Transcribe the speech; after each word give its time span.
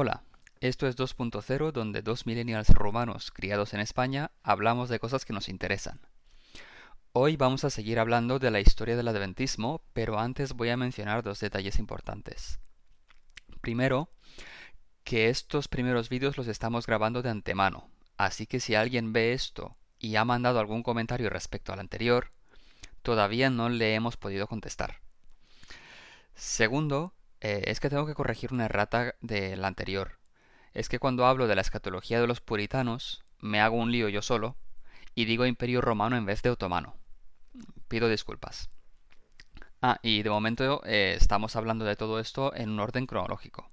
Hola, 0.00 0.22
esto 0.60 0.86
es 0.86 0.96
2.0 0.96 1.72
donde 1.72 2.02
dos 2.02 2.24
millennials 2.24 2.68
romanos 2.68 3.32
criados 3.32 3.74
en 3.74 3.80
España 3.80 4.30
hablamos 4.44 4.88
de 4.88 5.00
cosas 5.00 5.24
que 5.24 5.32
nos 5.32 5.48
interesan. 5.48 5.98
Hoy 7.10 7.36
vamos 7.36 7.64
a 7.64 7.70
seguir 7.70 7.98
hablando 7.98 8.38
de 8.38 8.52
la 8.52 8.60
historia 8.60 8.96
del 8.96 9.08
adventismo, 9.08 9.82
pero 9.94 10.20
antes 10.20 10.52
voy 10.52 10.68
a 10.68 10.76
mencionar 10.76 11.24
dos 11.24 11.40
detalles 11.40 11.80
importantes. 11.80 12.60
Primero, 13.60 14.08
que 15.02 15.30
estos 15.30 15.66
primeros 15.66 16.10
vídeos 16.10 16.36
los 16.36 16.46
estamos 16.46 16.86
grabando 16.86 17.20
de 17.20 17.30
antemano, 17.30 17.90
así 18.16 18.46
que 18.46 18.60
si 18.60 18.76
alguien 18.76 19.12
ve 19.12 19.32
esto 19.32 19.76
y 19.98 20.14
ha 20.14 20.24
mandado 20.24 20.60
algún 20.60 20.84
comentario 20.84 21.28
respecto 21.28 21.72
al 21.72 21.80
anterior, 21.80 22.30
todavía 23.02 23.50
no 23.50 23.68
le 23.68 23.96
hemos 23.96 24.16
podido 24.16 24.46
contestar. 24.46 25.00
Segundo, 26.36 27.14
eh, 27.40 27.62
es 27.66 27.80
que 27.80 27.90
tengo 27.90 28.06
que 28.06 28.14
corregir 28.14 28.52
una 28.52 28.66
errata 28.66 29.14
del 29.20 29.64
anterior. 29.64 30.18
Es 30.74 30.88
que 30.88 30.98
cuando 30.98 31.26
hablo 31.26 31.46
de 31.46 31.54
la 31.54 31.60
escatología 31.60 32.20
de 32.20 32.26
los 32.26 32.40
puritanos, 32.40 33.24
me 33.40 33.60
hago 33.60 33.76
un 33.76 33.92
lío 33.92 34.08
yo 34.08 34.22
solo 34.22 34.56
y 35.14 35.24
digo 35.24 35.46
imperio 35.46 35.80
romano 35.80 36.16
en 36.16 36.26
vez 36.26 36.42
de 36.42 36.50
otomano. 36.50 36.96
Pido 37.88 38.08
disculpas. 38.08 38.70
Ah, 39.80 39.98
y 40.02 40.22
de 40.22 40.30
momento 40.30 40.82
eh, 40.84 41.14
estamos 41.16 41.54
hablando 41.56 41.84
de 41.84 41.96
todo 41.96 42.18
esto 42.18 42.54
en 42.54 42.70
un 42.70 42.80
orden 42.80 43.06
cronológico. 43.06 43.70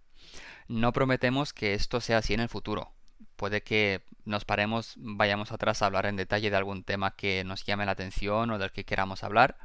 No 0.68 0.94
prometemos 0.94 1.54
que 1.54 1.74
esto 1.74 2.02
sea 2.02 2.20
así 2.20 2.34
en 2.34 2.40
el 2.40 2.50
futuro. 2.50 2.92
Puede 3.36 3.64
que 3.64 4.02
nos 4.24 4.46
paremos, 4.46 4.94
vayamos 4.98 5.52
atrás 5.52 5.82
a 5.82 5.88
hablar 5.88 6.06
en 6.06 6.16
detalle 6.16 6.50
de 6.50 6.56
algún 6.56 6.84
tema 6.84 7.16
que 7.16 7.44
nos 7.44 7.66
llame 7.66 7.86
la 7.86 7.92
atención 7.92 8.52
o 8.52 8.58
del 8.58 8.72
que 8.72 8.86
queramos 8.86 9.24
hablar. 9.24 9.58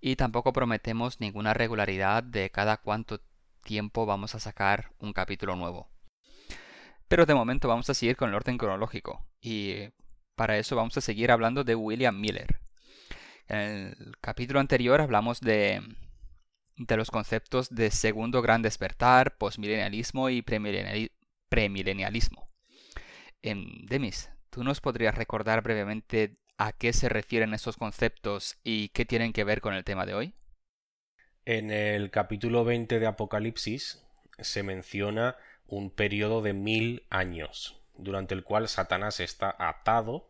Y 0.00 0.16
tampoco 0.16 0.52
prometemos 0.52 1.20
ninguna 1.20 1.54
regularidad 1.54 2.22
de 2.22 2.50
cada 2.50 2.76
cuánto 2.76 3.20
tiempo 3.62 4.06
vamos 4.06 4.34
a 4.34 4.40
sacar 4.40 4.92
un 4.98 5.12
capítulo 5.12 5.56
nuevo. 5.56 5.88
Pero 7.08 7.26
de 7.26 7.34
momento 7.34 7.68
vamos 7.68 7.88
a 7.90 7.94
seguir 7.94 8.16
con 8.16 8.30
el 8.30 8.34
orden 8.34 8.58
cronológico 8.58 9.24
y 9.40 9.90
para 10.34 10.58
eso 10.58 10.76
vamos 10.76 10.96
a 10.96 11.00
seguir 11.00 11.30
hablando 11.30 11.64
de 11.64 11.74
William 11.74 12.18
Miller. 12.18 12.60
En 13.48 13.94
el 13.98 14.16
capítulo 14.20 14.60
anterior 14.60 15.00
hablamos 15.00 15.40
de, 15.40 15.82
de 16.76 16.96
los 16.96 17.10
conceptos 17.10 17.70
de 17.70 17.90
segundo 17.90 18.42
gran 18.42 18.62
despertar, 18.62 19.36
postmilenialismo 19.36 20.30
y 20.30 20.42
premilenialismo. 20.42 22.48
En 23.42 23.86
Demis, 23.86 24.30
¿tú 24.50 24.64
nos 24.64 24.80
podrías 24.80 25.14
recordar 25.14 25.62
brevemente 25.62 26.36
a 26.58 26.72
qué 26.72 26.92
se 26.92 27.08
refieren 27.08 27.54
esos 27.54 27.76
conceptos 27.76 28.58
y 28.64 28.88
qué 28.90 29.04
tienen 29.04 29.32
que 29.32 29.44
ver 29.44 29.60
con 29.60 29.74
el 29.74 29.84
tema 29.84 30.06
de 30.06 30.14
hoy? 30.14 30.34
En 31.44 31.70
el 31.70 32.10
capítulo 32.10 32.64
20 32.64 32.98
de 32.98 33.06
Apocalipsis 33.06 34.04
se 34.38 34.62
menciona 34.62 35.36
un 35.66 35.90
periodo 35.90 36.42
de 36.42 36.52
mil 36.52 37.06
años, 37.10 37.80
durante 37.96 38.34
el 38.34 38.42
cual 38.42 38.68
Satanás 38.68 39.20
está 39.20 39.54
atado 39.58 40.28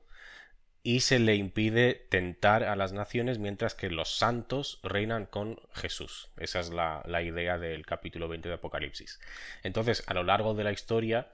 y 0.82 1.00
se 1.00 1.19
le 1.19 1.34
impide 1.34 1.94
tentar 1.94 2.62
a 2.62 2.77
las 2.77 2.92
naciones 2.92 3.38
mientras 3.38 3.74
que 3.74 3.91
los 3.91 4.16
santos 4.16 4.78
reinan 4.84 5.27
con 5.27 5.58
Jesús. 5.72 6.30
Esa 6.36 6.60
es 6.60 6.70
la, 6.70 7.02
la, 7.06 7.22
idea 7.22 7.58
del 7.58 7.84
capítulo 7.84 8.28
20 8.28 8.48
de 8.48 8.54
Apocalipsis. 8.54 9.19
Entonces, 9.64 10.04
a 10.06 10.14
lo 10.14 10.22
largo 10.22 10.54
de 10.54 10.62
la 10.62 10.70
historia, 10.70 11.28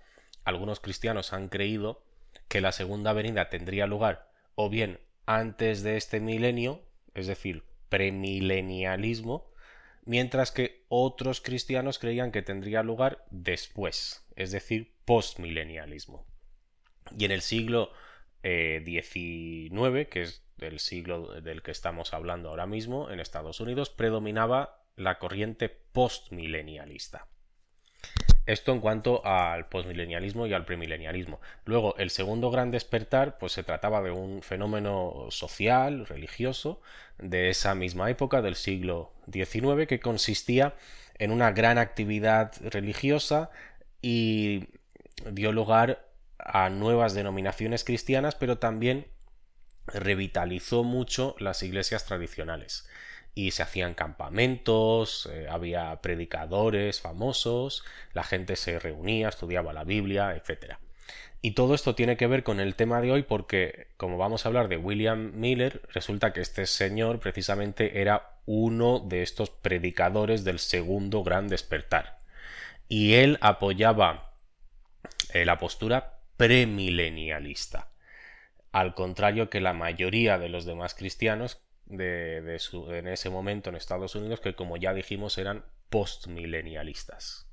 algunos 0.45 0.81
cristianos 0.81 1.35
han 1.35 1.49
creído 1.49 2.03
que 2.49 2.63
la 2.63 2.73
segunda 2.73 3.13
venida 3.13 3.51
tendría 3.51 3.87
lugar 3.87 4.32
o 4.63 4.71
bien 4.71 5.01
antes 5.27 5.83
de 5.83 5.97
este 5.97 6.21
milenio, 6.21 6.83
es 7.15 7.27
decir, 7.27 7.65
premilenialismo, 7.89 9.51
mientras 10.05 10.53
que 10.53 10.85
otros 10.89 11.41
cristianos 11.41 11.99
creían 11.99 12.33
que 12.33 12.43
tendría 12.43 12.83
lugar 12.83 13.25
después, 13.31 14.25
es 14.37 14.53
decir, 14.53 14.95
postmilenialismo. 15.05 16.27
Y 17.19 17.25
en 17.25 17.33
el 17.33 17.43
siglo 17.43 17.93
XIX, 18.43 18.43
eh, 18.45 20.09
que 20.11 20.23
es 20.23 20.45
el 20.59 20.79
siglo 20.79 21.41
del 21.41 21.63
que 21.63 21.73
estamos 21.73 22.15
hablando 22.15 22.51
ahora 22.51 22.67
mismo, 22.67 23.11
en 23.11 23.19
Estados 23.19 23.61
Unidos, 23.61 23.91
predominaba 23.91 24.85
la 24.97 25.19
corriente 25.19 25.69
postmilenialista. 25.69 27.27
Esto 28.45 28.73
en 28.73 28.81
cuanto 28.81 29.25
al 29.25 29.69
postmilenialismo 29.69 30.47
y 30.47 30.53
al 30.53 30.65
premilenialismo. 30.65 31.41
Luego, 31.65 31.97
el 31.99 32.11
segundo 32.11 32.51
gran 32.51 32.71
despertar, 32.73 33.39
pues 33.39 33.53
se 33.53 33.63
trataba 33.63 34.03
de 34.03 34.11
un 34.11 34.43
fenómeno 34.43 35.27
social, 35.31 36.07
religioso, 36.07 36.81
de 37.19 37.51
esa 37.51 37.75
misma 37.75 38.11
época, 38.11 38.43
del 38.43 38.57
siglo 38.57 39.13
XIX, 39.33 39.87
que 39.87 40.01
consistía 40.01 40.75
en 41.19 41.31
una 41.31 41.53
gran 41.53 41.79
actividad 41.79 42.53
religiosa 42.63 43.51
y 44.01 44.69
dio 45.31 45.53
lugar 45.53 46.09
a 46.39 46.69
nuevas 46.69 47.15
denominaciones 47.15 47.85
cristianas, 47.85 48.35
pero 48.35 48.59
también 48.59 49.07
revitalizó 49.87 50.83
mucho 50.83 51.37
las 51.39 51.63
iglesias 51.63 52.05
tradicionales 52.07 52.89
y 53.35 53.53
se 53.53 53.63
hacían 53.63 53.95
campamentos, 53.95 55.29
eh, 55.33 55.47
había 55.49 56.01
predicadores 56.03 57.01
famosos, 57.01 57.85
la 58.13 58.25
gente 58.25 58.57
se 58.57 58.79
reunía, 58.79 59.29
estudiaba 59.29 59.73
la 59.73 59.85
Biblia, 59.85 60.35
etc. 60.37 60.77
Y 61.41 61.53
todo 61.53 61.75
esto 61.75 61.95
tiene 61.95 62.17
que 62.17 62.27
ver 62.27 62.45
con 62.45 62.61
el 62.61 62.77
tema 62.77 63.01
de 63.01 63.11
hoy 63.11 63.23
porque, 63.23 63.89
como 63.97 64.19
vamos 64.19 64.45
a 64.45 64.49
hablar 64.49 64.69
de 64.69 64.77
William 64.77 65.33
Miller, 65.35 65.83
resulta 65.93 66.33
que 66.33 66.41
este 66.41 66.67
señor 66.67 67.21
precisamente 67.21 68.01
era 68.01 68.37
uno 68.47 69.01
de 69.01 69.23
estos 69.23 69.51
predicadores 69.51 70.45
del 70.45 70.59
segundo 70.59 71.25
gran 71.25 71.49
despertar. 71.49 72.21
Y 72.89 73.15
él 73.15 73.39
apoyaba 73.41 74.35
eh, 75.33 75.45
la 75.45 75.59
postura 75.59 76.21
premilenialista. 76.37 77.89
Al 78.71 78.95
contrario 78.95 79.51
que 79.51 79.61
la 79.61 79.73
mayoría 79.73 80.39
de 80.39 80.49
los 80.49 80.65
demás 80.65 80.95
cristianos 80.95 81.61
de, 81.97 82.57
su, 82.59 82.93
en 82.93 83.09
ese 83.09 83.31
momento 83.31 83.71
en 83.71 83.77
Estados 83.77 84.15
Unidos 84.15 84.41
que, 84.41 84.55
como 84.55 84.77
ya 84.77 84.95
dijimos, 84.95 85.39
eran 85.39 85.65
postmilenialistas. 85.91 87.47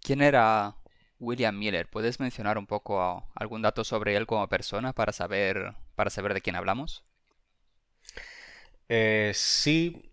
¿Quién 0.00 0.20
era 0.20 0.76
William 1.18 1.56
Miller? 1.56 1.88
¿Puedes 1.88 2.20
mencionar 2.20 2.58
un 2.58 2.66
poco 2.66 3.30
algún 3.34 3.62
dato 3.62 3.84
sobre 3.84 4.16
él 4.16 4.26
como 4.26 4.48
persona 4.48 4.92
para 4.92 5.12
saber, 5.12 5.74
para 5.94 6.10
saber 6.10 6.34
de 6.34 6.40
quién 6.40 6.56
hablamos? 6.56 7.04
Eh, 8.88 9.32
sí, 9.34 10.11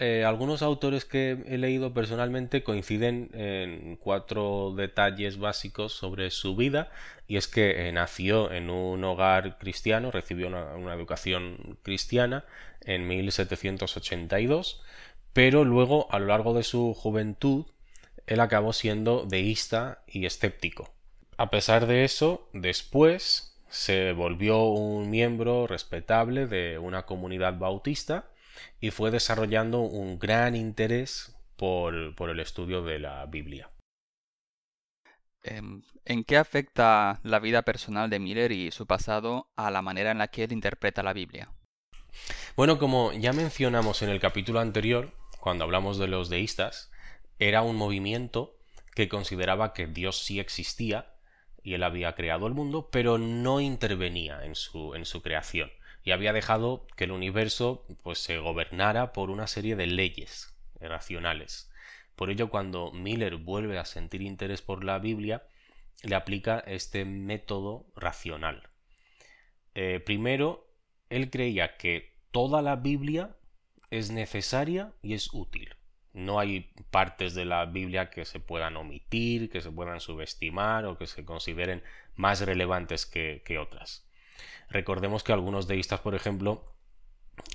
eh, 0.00 0.24
algunos 0.24 0.62
autores 0.62 1.04
que 1.04 1.42
he 1.46 1.58
leído 1.58 1.92
personalmente 1.92 2.62
coinciden 2.62 3.30
en 3.34 3.96
cuatro 3.96 4.72
detalles 4.76 5.38
básicos 5.40 5.92
sobre 5.92 6.30
su 6.30 6.54
vida 6.54 6.92
y 7.26 7.36
es 7.36 7.48
que 7.48 7.88
eh, 7.88 7.92
nació 7.92 8.52
en 8.52 8.70
un 8.70 9.02
hogar 9.02 9.58
cristiano, 9.58 10.12
recibió 10.12 10.46
una, 10.46 10.94
educación 10.94 11.78
cristiana 11.82 12.44
en 12.82 13.08
1782, 13.08 14.82
pero 15.32 15.64
luego 15.64 16.06
a 16.12 16.20
lo 16.20 16.26
largo 16.26 16.54
de 16.54 16.62
su 16.62 16.94
juventud 16.94 17.66
él 18.28 18.38
acabó 18.38 18.72
siendo 18.72 19.26
deísta 19.26 20.04
y 20.06 20.26
escéptico. 20.26 20.92
A 21.38 21.50
pesar 21.50 21.88
de 21.88 22.04
eso, 22.04 22.48
después 22.52 23.58
se 23.68 24.12
volvió 24.12 24.62
un 24.62 25.10
miembro 25.10 25.66
respetable 25.66 26.46
de 26.46 26.78
una 26.78 27.04
comunidad 27.04 27.58
bautista 27.58 28.26
y 28.80 28.90
fue 28.90 29.10
desarrollando 29.10 29.80
un 29.80 30.18
gran 30.18 30.54
interés 30.54 31.36
por, 31.56 31.94
el 31.94 32.40
estudio 32.40 32.82
de 32.82 32.98
la 32.98 33.26
Biblia. 33.26 33.70
Em, 35.42 35.82
¿En 36.04 36.24
qué 36.24 36.36
afecta 36.36 37.20
la 37.22 37.38
vida 37.38 37.62
personal 37.62 38.10
de 38.10 38.18
Miller 38.18 38.52
y 38.52 38.70
su 38.70 38.86
pasado 38.86 39.50
a 39.56 39.70
la 39.70 39.82
manera 39.82 40.10
en 40.10 40.18
la 40.18 40.28
que 40.28 40.44
él 40.44 40.52
interpreta 40.52 41.02
la 41.02 41.12
Biblia? 41.12 41.52
Bueno, 42.56 42.78
como 42.78 43.12
ya 43.12 43.32
mencionamos 43.32 44.02
en 44.02 44.10
el 44.10 44.20
capítulo 44.20 44.60
anterior, 44.60 45.14
cuando 45.40 45.64
hablamos 45.64 45.98
de 45.98 46.08
los 46.08 46.28
deístas, 46.28 46.90
era 47.38 47.62
un 47.62 47.76
movimiento 47.76 48.56
que 48.94 49.08
consideraba 49.08 49.72
que 49.72 49.86
Dios 49.86 50.24
sí 50.24 50.40
existía 50.40 51.14
y 51.62 51.74
él 51.74 51.82
había 51.82 52.14
creado 52.14 52.46
el 52.46 52.54
mundo, 52.54 52.88
pero 52.90 53.18
no 53.18 53.60
intervenía 53.60 54.44
en 54.44 54.54
su, 54.54 54.94
en 54.94 55.04
su 55.04 55.22
creación 55.22 55.70
y 56.04 56.12
había 56.12 56.32
dejado 56.32 56.86
que 56.96 57.04
el 57.04 57.12
universo 57.12 57.86
pues 58.02 58.18
se 58.18 58.38
gobernara 58.38 59.12
por 59.12 59.30
una 59.30 59.46
serie 59.46 59.76
de 59.76 59.86
leyes 59.86 60.54
racionales. 60.80 61.70
Por 62.16 62.30
ello, 62.30 62.50
cuando 62.50 62.90
Miller 62.92 63.36
vuelve 63.36 63.78
a 63.78 63.84
sentir 63.84 64.22
interés 64.22 64.62
por 64.62 64.84
la 64.84 64.98
Biblia, 64.98 65.46
le 66.02 66.14
aplica 66.14 66.60
este 66.60 67.04
método 67.04 67.86
racional. 67.94 68.68
Eh, 69.74 70.00
primero, 70.00 70.68
él 71.10 71.30
creía 71.30 71.76
que 71.76 72.16
toda 72.30 72.62
la 72.62 72.76
Biblia 72.76 73.36
es 73.90 74.10
necesaria 74.10 74.92
y 75.02 75.14
es 75.14 75.32
útil. 75.32 75.74
No 76.12 76.40
hay 76.40 76.72
partes 76.90 77.34
de 77.34 77.44
la 77.44 77.64
Biblia 77.66 78.10
que 78.10 78.24
se 78.24 78.40
puedan 78.40 78.76
omitir, 78.76 79.50
que 79.50 79.60
se 79.60 79.70
puedan 79.70 80.00
subestimar 80.00 80.86
o 80.86 80.98
que 80.98 81.06
se 81.06 81.24
consideren 81.24 81.82
más 82.16 82.40
relevantes 82.40 83.06
que 83.06 83.58
otras. 83.60 84.07
Recordemos 84.70 85.22
que 85.22 85.32
algunos 85.32 85.66
deístas, 85.66 86.00
por 86.00 86.14
ejemplo, 86.14 86.74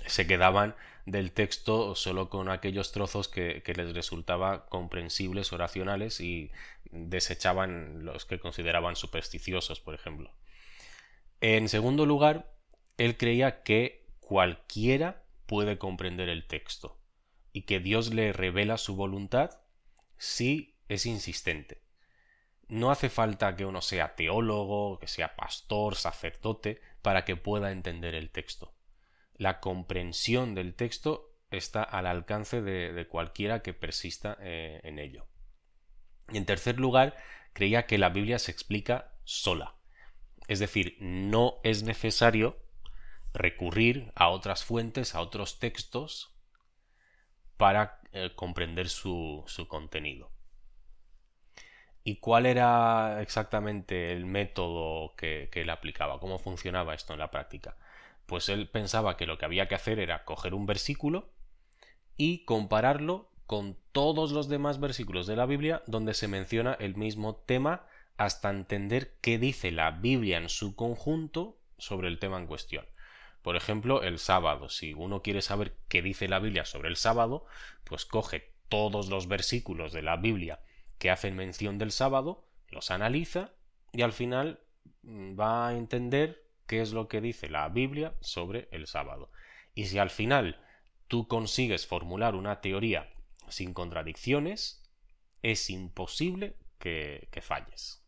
se 0.06 0.28
quedaban 0.28 0.76
del 1.06 1.32
texto 1.32 1.96
solo 1.96 2.30
con 2.30 2.50
aquellos 2.50 2.92
trozos 2.92 3.28
que, 3.28 3.62
les 3.76 3.94
resultaba 3.94 4.66
comprensibles 4.68 5.52
o 5.52 5.58
racionales 5.58 6.22
y 6.22 6.52
desechaban 6.92 8.06
los 8.06 8.26
que 8.26 8.40
consideraban 8.40 8.96
supersticiosos, 8.96 9.80
por 9.80 9.96
ejemplo. 9.96 10.32
En 11.42 11.68
segundo 11.68 12.06
lugar, 12.06 12.54
él 12.98 13.18
creía 13.18 13.64
que 13.64 14.06
cualquiera 14.20 15.24
puede 15.46 15.78
comprender 15.78 16.30
el 16.30 16.48
texto 16.48 16.98
y 17.52 17.64
que 17.64 17.80
Dios 17.80 18.14
le 18.14 18.32
revela 18.32 18.78
su 18.78 18.96
voluntad 18.96 19.60
si 20.18 20.78
es 20.88 21.06
insistente. 21.06 21.82
No 22.70 22.92
hace 22.92 23.10
falta 23.10 23.56
que 23.56 23.66
uno 23.66 23.82
sea 23.82 24.16
teólogo, 24.16 24.98
que 25.00 25.08
sea 25.08 25.36
pastor, 25.36 25.96
sacerdote, 25.96 26.82
para 27.04 27.26
que 27.26 27.36
pueda 27.36 27.72
entender 27.72 28.16
el 28.16 28.32
texto 28.32 28.74
la 29.38 29.60
comprensión 29.60 30.56
del 30.56 30.76
texto 30.76 31.36
está 31.52 31.84
al 31.84 32.08
alcance 32.08 32.62
de, 32.62 33.08
cualquiera 33.08 33.62
que 33.62 33.74
persista 33.74 34.38
eh, 34.40 34.80
en 34.84 35.00
ello. 35.00 35.28
Y 36.32 36.38
en 36.38 36.46
tercer 36.46 36.80
lugar, 36.80 37.18
creía 37.54 37.86
que 37.86 37.98
la 37.98 38.10
Biblia 38.10 38.40
se 38.40 38.52
explica 38.52 39.14
sola. 39.24 39.76
Es 40.48 40.60
decir, 40.60 40.98
no 41.00 41.60
es 41.64 41.84
necesario 41.84 42.58
recurrir 43.34 44.12
a 44.16 44.30
otras 44.30 44.64
fuentes, 44.64 45.16
a 45.16 45.22
otros 45.22 45.60
textos, 45.60 46.36
para 47.58 48.02
eh, 48.12 48.32
comprender 48.36 48.90
su, 48.90 49.46
contenido. 49.68 50.32
¿Y 52.04 52.18
cuál 52.18 52.46
era 52.46 53.22
exactamente 53.22 54.12
el 54.12 54.26
método 54.26 55.16
que, 55.16 55.50
que 55.52 55.62
él 55.62 55.70
aplicaba? 55.70 56.20
¿Cómo 56.20 56.38
funcionaba 56.38 56.94
esto 56.94 57.14
en 57.14 57.20
la 57.20 57.32
práctica? 57.32 57.78
pues 58.26 58.50
él 58.50 58.68
pensaba 58.68 59.18
que 59.18 59.26
lo 59.26 59.38
que 59.38 59.46
había 59.46 59.68
que 59.68 59.76
hacer 59.76 60.00
era 60.00 60.26
coger 60.26 60.54
un 60.54 60.66
versículo 60.66 61.30
y 62.18 62.46
compararlo 62.46 63.30
con 63.46 63.78
todos 63.92 64.32
los 64.32 64.48
demás 64.48 64.80
versículos 64.80 65.28
de 65.28 65.36
la 65.36 65.46
Biblia 65.46 65.84
donde 65.88 66.14
se 66.14 66.28
menciona 66.28 66.74
el 66.80 66.96
mismo 66.96 67.36
tema 67.36 67.86
hasta 68.18 68.50
entender 68.50 69.16
qué 69.22 69.38
dice 69.38 69.72
la 69.72 69.92
Biblia 69.92 70.38
en 70.38 70.50
su 70.50 70.76
conjunto 70.76 71.58
sobre 71.78 72.08
el 72.08 72.20
tema 72.20 72.38
en 72.38 72.48
cuestión. 72.48 72.86
Por 73.42 73.58
ejemplo, 73.58 74.04
el 74.04 74.20
sábado. 74.20 74.70
Si 74.70 74.94
uno 74.94 75.22
quiere 75.22 75.42
saber 75.42 75.76
qué 75.90 76.02
dice 76.02 76.30
la 76.30 76.40
Biblia 76.40 76.64
sobre 76.64 76.88
el 76.88 76.96
sábado, 76.96 77.46
pues 77.84 78.06
coge 78.06 78.54
todos 78.70 79.10
los 79.10 79.28
versículos 79.28 79.92
de 79.92 80.02
la 80.02 80.16
Biblia 80.16 80.60
que 81.04 81.12
hacen 81.12 81.36
mención 81.36 81.78
del 81.80 81.92
sábado, 81.92 82.48
los 82.70 82.90
analiza 82.90 83.52
y 83.92 84.04
al 84.04 84.14
final 84.14 84.62
mm, 85.02 85.38
va 85.38 85.68
a 85.68 85.74
entender 85.74 86.48
qué 86.66 86.80
es 86.80 86.94
lo 86.94 87.10
que 87.10 87.20
dice 87.20 87.50
la 87.50 87.68
Biblia 87.68 88.16
sobre 88.22 88.70
el 88.72 88.88
sábado. 88.88 89.30
Y 89.76 89.88
si 89.88 89.98
al 89.98 90.10
final 90.10 90.64
tú 91.10 91.28
consigues 91.28 91.86
formular 91.86 92.36
una 92.36 92.62
teoría 92.62 93.12
sin 93.50 93.74
contradicciones, 93.74 94.82
es 95.42 95.70
imposible 95.70 96.56
que, 96.80 97.28
falles. 97.42 98.02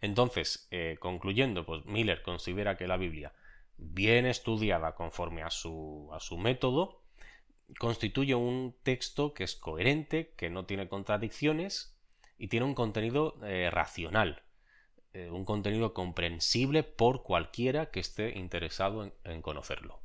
Entonces, 0.00 0.68
eh, 0.70 0.96
concluyendo, 0.98 1.66
pues 1.66 1.84
Miller 1.84 2.22
considera 2.22 2.78
que 2.78 2.86
la 2.86 2.96
Biblia, 2.96 3.34
bien 3.76 4.24
estudiada 4.24 4.94
conforme 4.94 5.42
a 5.42 5.50
su, 5.50 6.08
a 6.14 6.20
su 6.20 6.38
método, 6.38 7.02
constituye 7.78 8.34
un 8.34 8.74
texto 8.82 9.34
que 9.34 9.44
es 9.44 9.56
coherente, 9.56 10.34
que 10.36 10.50
no 10.50 10.64
tiene 10.64 10.88
contradicciones 10.88 11.96
y 12.38 12.48
tiene 12.48 12.66
un 12.66 12.74
contenido 12.74 13.38
eh, 13.44 13.68
racional, 13.70 14.44
eh, 15.12 15.28
un 15.30 15.44
contenido 15.44 15.92
comprensible 15.94 16.82
por 16.82 17.22
cualquiera 17.22 17.90
que 17.90 18.00
esté 18.00 18.38
interesado 18.38 19.12
en, 19.24 19.42
conocerlo. 19.42 20.00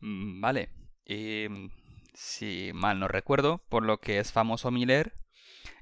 Mm, 0.00 0.40
vale. 0.40 0.70
Y, 1.06 1.46
si 2.14 2.70
mal 2.74 3.00
no 3.00 3.08
recuerdo, 3.08 3.58
por 3.68 3.84
lo 3.84 4.00
que 4.00 4.18
es 4.18 4.32
famoso 4.32 4.70
Miller, 4.70 5.14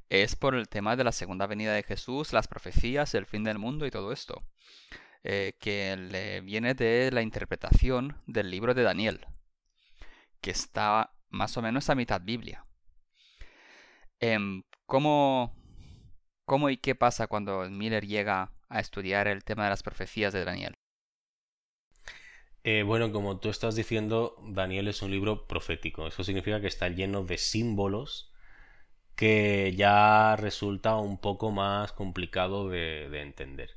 es 0.08 0.36
por 0.36 0.54
el 0.54 0.68
tema 0.68 0.96
de 0.96 1.04
la 1.04 1.12
segunda 1.12 1.46
venida 1.46 1.72
de 1.72 1.82
Jesús, 1.82 2.32
las 2.32 2.48
profecías, 2.48 3.14
el 3.14 3.26
fin 3.26 3.44
del 3.44 3.58
mundo 3.58 3.86
y 3.86 3.90
todo 3.90 4.12
esto. 4.12 4.42
Eh, 5.24 5.54
que 5.60 5.96
le 5.96 6.40
viene 6.40 6.74
de 6.74 7.10
la 7.12 7.22
interpretación 7.22 8.16
del 8.26 8.50
libro 8.50 8.74
de 8.74 8.82
Daniel, 8.82 9.24
que 10.42 10.50
está 10.50 11.14
más 11.30 11.56
o 11.56 11.62
menos 11.62 11.88
a 11.88 11.94
mitad 11.94 12.20
Biblia. 12.20 12.66
Em, 14.20 14.62
¿Cómo 14.86 15.54
¿Cómo 16.44 16.68
y 16.70 16.76
qué 16.76 16.94
pasa 16.94 17.28
cuando 17.28 17.68
Miller 17.70 18.06
llega 18.06 18.52
a 18.68 18.80
estudiar 18.80 19.28
el 19.28 19.44
tema 19.44 19.64
de 19.64 19.70
las 19.70 19.82
profecías 19.82 20.32
de 20.32 20.44
Daniel? 20.44 20.74
Eh, 22.64 22.82
bueno, 22.82 23.10
como 23.12 23.38
tú 23.40 23.48
estás 23.48 23.74
diciendo, 23.74 24.36
Daniel 24.42 24.88
es 24.88 25.02
un 25.02 25.10
libro 25.10 25.46
profético. 25.46 26.06
Eso 26.06 26.24
significa 26.24 26.60
que 26.60 26.66
está 26.66 26.88
lleno 26.88 27.24
de 27.24 27.38
símbolos 27.38 28.32
que 29.16 29.72
ya 29.76 30.36
resulta 30.36 30.96
un 30.96 31.18
poco 31.18 31.50
más 31.50 31.92
complicado 31.92 32.68
de 32.68 33.20
entender. 33.20 33.70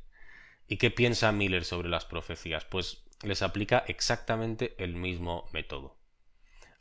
¿Y 0.67 0.77
qué 0.77 0.91
piensa 0.91 1.31
Miller 1.31 1.63
sobre 1.63 1.89
las 1.89 2.05
profecías? 2.05 2.65
Pues 2.65 3.05
les 3.23 3.41
aplica 3.41 3.85
exactamente 3.87 4.75
el 4.83 4.95
mismo 4.95 5.47
método. 5.53 5.97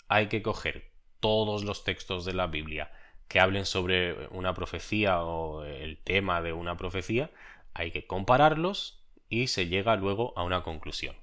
Hay 0.09 0.29
que 0.29 0.43
coger 0.43 0.93
todos 1.21 1.65
los 1.65 1.85
textos 1.85 2.25
de 2.25 2.35
la 2.35 2.47
Biblia 2.47 2.91
que 3.29 3.41
hablen 3.41 3.67
sobre 3.67 4.29
una 4.29 4.55
profecía 4.55 5.23
o 5.23 5.65
el 5.65 5.99
tema 5.99 6.43
de 6.43 6.53
una 6.53 6.77
profecía, 6.77 7.31
hay 7.73 7.91
que 7.91 8.07
compararlos 8.07 9.03
y 9.29 9.49
se 9.49 9.67
llega 9.67 9.97
luego 9.97 10.33
a 10.37 10.45
una 10.45 10.63
conclusión. 10.63 11.17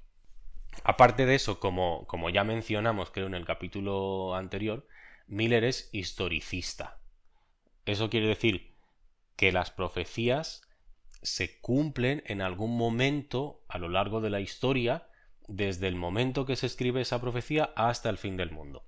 Aparte 0.84 1.26
de 1.26 1.36
eso, 1.36 1.60
como, 1.60 2.06
como 2.08 2.30
ya 2.30 2.44
mencionamos 2.44 3.12
creo 3.12 3.28
en 3.28 3.36
el 3.36 3.46
capítulo 3.46 4.36
anterior, 4.36 4.88
Miller 5.28 5.64
es 5.64 5.90
historicista. 5.94 7.00
Eso 7.86 8.10
quiere 8.10 8.28
decir 8.28 8.76
que 9.36 9.52
las 9.52 9.72
profecías 9.72 10.68
se 11.22 11.60
cumplen 11.62 12.24
en 12.26 12.42
algún 12.42 12.76
momento 12.76 13.64
a 13.68 13.78
lo 13.78 13.90
largo 13.90 14.22
de 14.22 14.30
la 14.30 14.40
historia, 14.40 15.08
desde 15.48 15.88
el 15.88 15.96
momento 15.96 16.46
que 16.46 16.56
se 16.56 16.66
escribe 16.66 17.02
esa 17.02 17.22
profecía 17.22 17.72
hasta 17.76 18.10
el 18.10 18.18
fin 18.18 18.38
del 18.38 18.52
mundo. 18.52 18.84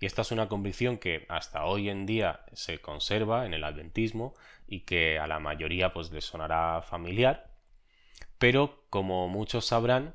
Y 0.00 0.06
esta 0.06 0.22
es 0.22 0.32
una 0.32 0.48
convicción 0.48 0.98
que 0.98 1.26
hasta 1.28 1.64
hoy 1.64 1.90
en 1.90 2.06
día 2.06 2.44
se 2.52 2.80
conserva 2.80 3.46
en 3.46 3.54
el 3.54 3.64
adventismo 3.64 4.34
y 4.66 4.80
que 4.80 5.18
a 5.18 5.26
la 5.26 5.38
mayoría 5.38 5.92
pues 5.92 6.10
les 6.12 6.24
sonará 6.24 6.82
familiar, 6.82 7.52
pero 8.38 8.86
como 8.90 9.28
muchos 9.28 9.66
sabrán, 9.66 10.14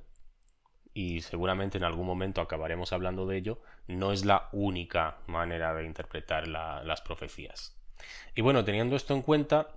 y 0.94 1.22
seguramente 1.22 1.78
en 1.78 1.84
algún 1.84 2.06
momento 2.06 2.42
acabaremos 2.42 2.92
hablando 2.92 3.26
de 3.26 3.38
ello, 3.38 3.62
no 3.88 4.12
es 4.12 4.26
la 4.26 4.50
única 4.52 5.18
manera 5.28 5.74
de 5.74 5.86
interpretar 5.86 6.48
las 6.48 7.02
profecías. 7.02 7.78
Y 8.36 8.42
bueno, 8.42 8.66
teniendo 8.66 8.96
esto 8.96 9.14
en 9.14 9.22
cuenta, 9.22 9.70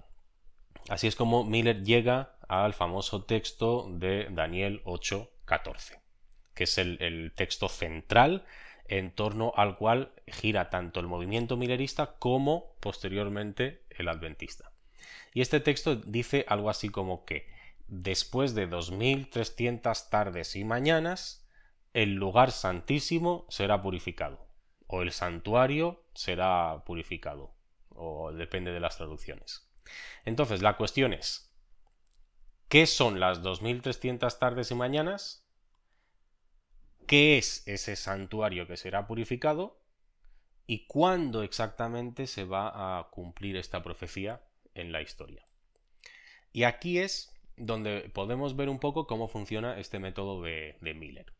así 0.88 1.06
es 1.06 1.14
como 1.14 1.44
Miller 1.44 1.84
llega 1.84 2.37
al 2.49 2.75
famoso 2.75 3.25
texto 3.25 3.88
de 3.90 4.28
Daniel 4.30 4.82
8:14, 5.62 6.00
que 6.54 6.64
es 6.64 6.78
el 6.78 7.32
texto 7.37 7.68
central 7.68 8.44
en 8.87 9.14
torno 9.14 9.52
al 9.56 9.76
cual 9.76 10.12
gira 10.26 10.70
tanto 10.70 11.00
el 11.00 11.06
movimiento 11.06 11.56
millerista 11.56 12.16
como 12.18 12.76
posteriormente 12.80 13.84
el 13.90 14.08
adventista. 14.08 14.73
Y 15.32 15.40
este 15.40 15.61
texto 15.61 15.96
dice 15.96 16.44
algo 16.49 16.70
así 16.70 16.90
como 16.90 17.25
que 17.25 17.49
después 17.87 18.54
de 18.54 18.66
2300 18.66 20.11
tardes 20.11 20.56
y 20.56 20.64
mañanas, 20.64 21.49
el 21.92 22.14
lugar 22.14 22.50
santísimo 22.50 23.46
será 23.49 23.82
purificado, 23.82 24.46
o 24.87 25.02
el 25.02 25.12
santuario 25.12 26.04
será 26.14 26.82
purificado, 26.84 27.54
o 27.90 28.32
depende 28.32 28.73
de 28.73 28.80
las 28.80 28.96
traducciones. 28.96 29.70
Entonces, 30.25 30.62
la 30.62 30.76
cuestión 30.76 31.12
es, 31.12 31.52
¿qué 32.68 32.87
son 32.87 33.20
las 33.20 33.42
2300 33.42 34.38
tardes 34.38 34.70
y 34.70 34.75
mañanas? 34.75 35.43
Qué 37.06 37.38
es 37.38 37.66
ese 37.66 37.96
santuario 37.96 38.66
que 38.66 38.76
será 38.76 39.06
purificado 39.06 39.78
y 40.66 40.87
cuándo 40.87 41.42
exactamente 41.42 42.26
se 42.26 42.44
va 42.44 42.99
a 42.99 43.11
cumplir 43.11 43.56
esta 43.56 43.82
profecía 43.82 44.42
en 44.75 44.92
la 44.92 45.02
historia. 45.02 45.46
Y 46.52 46.64
aquí 46.64 46.99
es 46.99 47.32
donde 47.56 48.11
podemos 48.12 48.56
ver 48.56 48.68
un 48.68 48.78
poco 48.78 49.06
cómo 49.06 49.28
funciona 49.28 49.78
este 49.78 49.99
método 49.99 50.42
de, 50.42 50.76
Miller. 50.80 51.32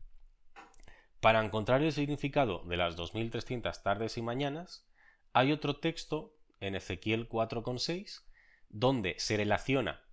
Para 1.19 1.43
encontrar 1.43 1.81
el 1.81 1.91
significado 1.91 2.63
de 2.65 2.77
las 2.77 2.95
2300 2.95 3.81
tardes 3.81 4.17
y 4.17 4.21
mañanas, 4.21 4.87
hay 5.33 5.51
otro 5.51 5.77
texto 5.77 6.35
en 6.59 6.75
Ezequiel 6.75 7.27
4,6 7.27 8.23
donde 8.69 9.15
se 9.19 9.37
relaciona 9.37 10.03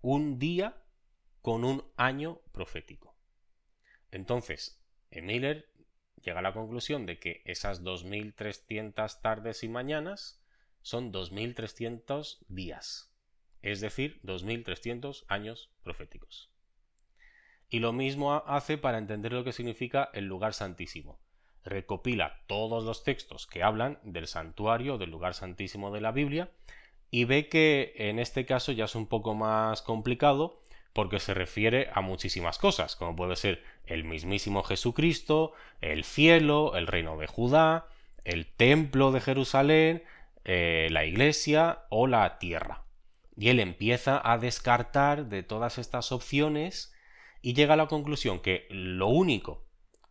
un 0.00 0.38
día 0.38 0.82
con 1.42 1.64
un 1.64 1.84
año 1.96 2.40
profético. 2.52 3.14
Entonces, 4.10 4.82
Miller 5.10 5.68
llega 6.22 6.40
a 6.40 6.42
la 6.42 6.52
conclusión 6.52 7.06
de 7.06 7.18
que 7.18 7.42
esas 7.44 7.82
2.300 7.82 9.20
tardes 9.20 9.62
y 9.64 9.68
mañanas 9.68 10.40
son 10.82 11.12
2.300 11.12 12.38
días, 12.48 13.12
es 13.62 13.80
decir, 13.80 14.20
2.300 14.22 15.24
años 15.28 15.70
proféticos. 15.82 16.50
Y 17.68 17.80
lo 17.80 17.92
mismo 17.92 18.34
hace 18.46 18.78
para 18.78 18.98
entender 18.98 19.32
lo 19.32 19.44
que 19.44 19.52
significa 19.52 20.08
el 20.14 20.24
lugar 20.24 20.54
santísimo. 20.54 21.20
Recopila 21.64 22.42
todos 22.46 22.84
los 22.84 23.04
textos 23.04 23.46
que 23.46 23.62
hablan 23.62 23.98
del 24.02 24.26
santuario, 24.26 24.96
del 24.96 25.10
lugar 25.10 25.34
santísimo 25.34 25.90
de 25.90 26.00
la 26.00 26.12
Biblia, 26.12 26.50
y 27.10 27.24
ve 27.24 27.48
que 27.48 27.92
en 27.96 28.18
este 28.18 28.46
caso 28.46 28.72
ya 28.72 28.86
es 28.86 28.94
un 28.94 29.06
poco 29.06 29.34
más 29.34 29.82
complicado 29.82 30.62
porque 30.92 31.20
se 31.20 31.34
refiere 31.34 31.90
a 31.92 32.00
muchísimas 32.00 32.58
cosas, 32.58 32.96
como 32.96 33.14
puede 33.14 33.36
ser 33.36 33.62
el 33.86 34.04
mismísimo 34.04 34.62
Jesucristo, 34.62 35.52
el 35.80 36.04
cielo, 36.04 36.76
el 36.76 36.86
reino 36.86 37.16
de 37.18 37.26
Judá, 37.26 37.86
el 38.24 38.46
templo 38.46 39.12
de 39.12 39.20
Jerusalén, 39.20 40.02
eh, 40.44 40.88
la 40.90 41.04
iglesia 41.04 41.80
o 41.88 42.06
la 42.06 42.38
tierra. 42.38 42.84
Y 43.36 43.50
él 43.50 43.60
empieza 43.60 44.20
a 44.24 44.38
descartar 44.38 45.26
de 45.26 45.42
todas 45.42 45.78
estas 45.78 46.10
opciones 46.10 46.92
y 47.40 47.54
llega 47.54 47.74
a 47.74 47.76
la 47.76 47.86
conclusión 47.86 48.40
que 48.40 48.66
lo 48.70 49.06
único 49.08 49.64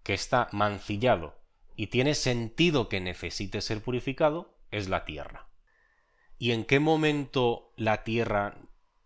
que 0.03 0.13
está 0.13 0.48
mancillado 0.51 1.36
y 1.75 1.88
tiene 1.88 2.15
sentido 2.15 2.88
que 2.88 3.01
necesite 3.01 3.62
ser 3.62 3.81
purificado 3.81 4.57
es 4.72 4.89
la 4.89 5.05
tierra. 5.05 5.48
¿Y 6.39 6.51
en 6.51 6.65
qué 6.65 6.79
momento 6.79 7.74
la 7.75 8.03
tierra 8.03 8.57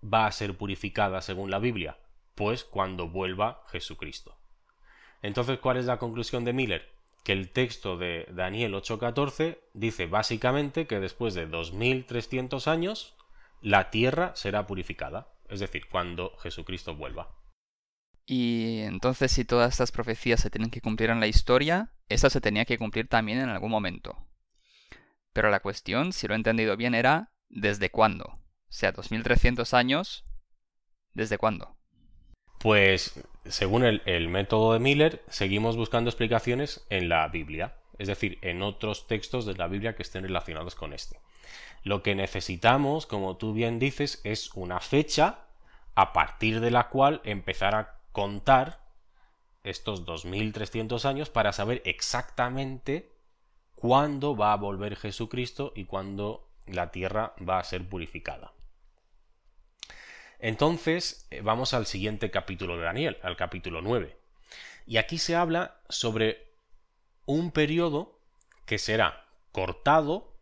va 0.01 0.25
a 0.25 0.31
ser 0.31 0.57
purificada 0.57 1.21
según 1.21 1.51
la 1.51 1.59
Biblia? 1.59 1.97
Pues 2.35 2.63
cuando 2.63 3.09
vuelva 3.09 3.63
Jesucristo. 3.71 4.37
Entonces, 5.21 5.59
¿cuál 5.59 5.77
es 5.77 5.85
la 5.85 5.99
conclusión 5.99 6.45
de 6.45 6.53
Miller? 6.53 6.89
Que 7.23 7.33
el 7.33 7.51
texto 7.51 7.97
de 7.97 8.27
Daniel 8.31 8.73
8:14 8.73 9.59
dice 9.73 10.07
básicamente 10.07 10.87
que 10.87 10.99
después 10.99 11.33
de 11.33 11.45
2300 11.45 12.67
años 12.67 13.15
la 13.61 13.91
tierra 13.91 14.35
será 14.35 14.65
purificada, 14.65 15.31
es 15.47 15.59
decir, 15.59 15.87
cuando 15.87 16.35
Jesucristo 16.37 16.95
vuelva. 16.95 17.29
Y 18.25 18.79
entonces 18.79 19.31
si 19.31 19.45
todas 19.45 19.71
estas 19.71 19.91
profecías 19.91 20.39
se 20.39 20.49
tienen 20.49 20.71
que 20.71 20.81
cumplir 20.81 21.11
en 21.11 21.19
la 21.19 21.27
historia, 21.27 21.91
esa 22.09 22.29
se 22.29 22.41
tenía 22.41 22.65
que 22.65 22.77
cumplir 22.77 23.07
también 23.07 23.39
en 23.39 23.49
algún 23.49 23.69
momento. 23.69 24.17
Pero 25.33 25.49
la 25.49 25.59
cuestión, 25.59 26.11
si 26.13 26.27
lo 26.27 26.33
he 26.33 26.37
entendido 26.37 26.75
bien, 26.75 26.95
era 26.95 27.31
¿desde 27.49 27.91
cuándo? 27.91 28.40
O 28.71 28.73
sea, 28.73 28.93
2300 28.93 29.73
años, 29.73 30.23
¿desde 31.13 31.37
cuándo? 31.37 31.75
Pues, 32.59 33.21
según 33.43 33.83
el, 33.83 34.01
el, 34.05 34.29
método 34.29 34.71
de 34.71 34.79
Miller, 34.79 35.21
seguimos 35.27 35.75
buscando 35.75 36.09
explicaciones 36.09 36.85
en 36.89 37.09
la 37.09 37.27
Biblia, 37.27 37.75
es 37.99 38.07
decir, 38.07 38.39
en 38.41 38.61
otros 38.61 39.07
textos 39.07 39.45
de 39.45 39.55
la 39.55 39.67
Biblia 39.67 39.95
que 39.95 40.03
estén 40.03 40.23
relacionados 40.23 40.75
con 40.75 40.93
este. 40.93 41.19
Lo 41.83 42.01
que 42.01 42.15
necesitamos, 42.15 43.05
como 43.07 43.35
tú 43.35 43.51
bien 43.51 43.77
dices, 43.77 44.21
es 44.23 44.53
una 44.53 44.79
fecha 44.79 45.47
a 45.93 46.13
partir 46.13 46.61
de 46.61 46.71
la 46.71 46.87
cual 46.87 47.19
empezar 47.25 47.75
a 47.75 47.99
contar 48.13 48.79
estos 49.63 50.05
2300 50.05 51.05
años 51.05 51.29
para 51.29 51.51
saber 51.51 51.81
exactamente 51.83 53.11
cuándo 53.75 54.37
va 54.37 54.53
a 54.53 54.57
volver 54.57 54.95
Jesucristo 54.95 55.73
y 55.75 55.83
cuándo 55.83 56.47
la 56.67 56.89
tierra 56.91 57.33
va 57.37 57.59
a 57.59 57.63
ser 57.65 57.89
purificada. 57.89 58.53
Entonces, 60.41 61.27
eh, 61.29 61.41
vamos 61.41 61.75
al 61.75 61.85
siguiente 61.85 62.31
capítulo 62.31 62.75
de 62.75 62.83
Daniel, 62.83 63.17
al 63.21 63.37
capítulo 63.37 63.83
9. 63.83 64.17
Y 64.87 64.97
aquí 64.97 65.19
se 65.19 65.35
habla 65.35 65.79
sobre 65.87 66.55
un 67.25 67.51
periodo 67.51 68.19
que 68.65 68.79
será 68.79 69.27
cortado, 69.51 70.35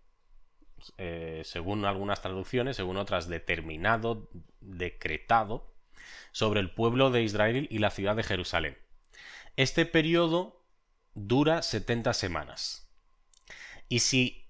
eh, 0.97 1.41
según 1.43 1.83
algunas 1.83 2.21
traducciones, 2.21 2.77
según 2.77 2.95
otras 2.95 3.27
determinado, 3.27 4.29
decretado, 4.61 5.75
sobre 6.31 6.61
el 6.61 6.71
pueblo 6.71 7.11
de 7.11 7.23
Israel 7.23 7.67
y 7.69 7.79
la 7.79 7.91
ciudad 7.91 8.15
de 8.15 8.23
Jerusalén. 8.23 8.77
Este 9.57 9.85
periodo 9.85 10.65
dura 11.13 11.61
70 11.61 12.13
semanas. 12.13 12.89
Y 13.89 13.99
si 13.99 14.48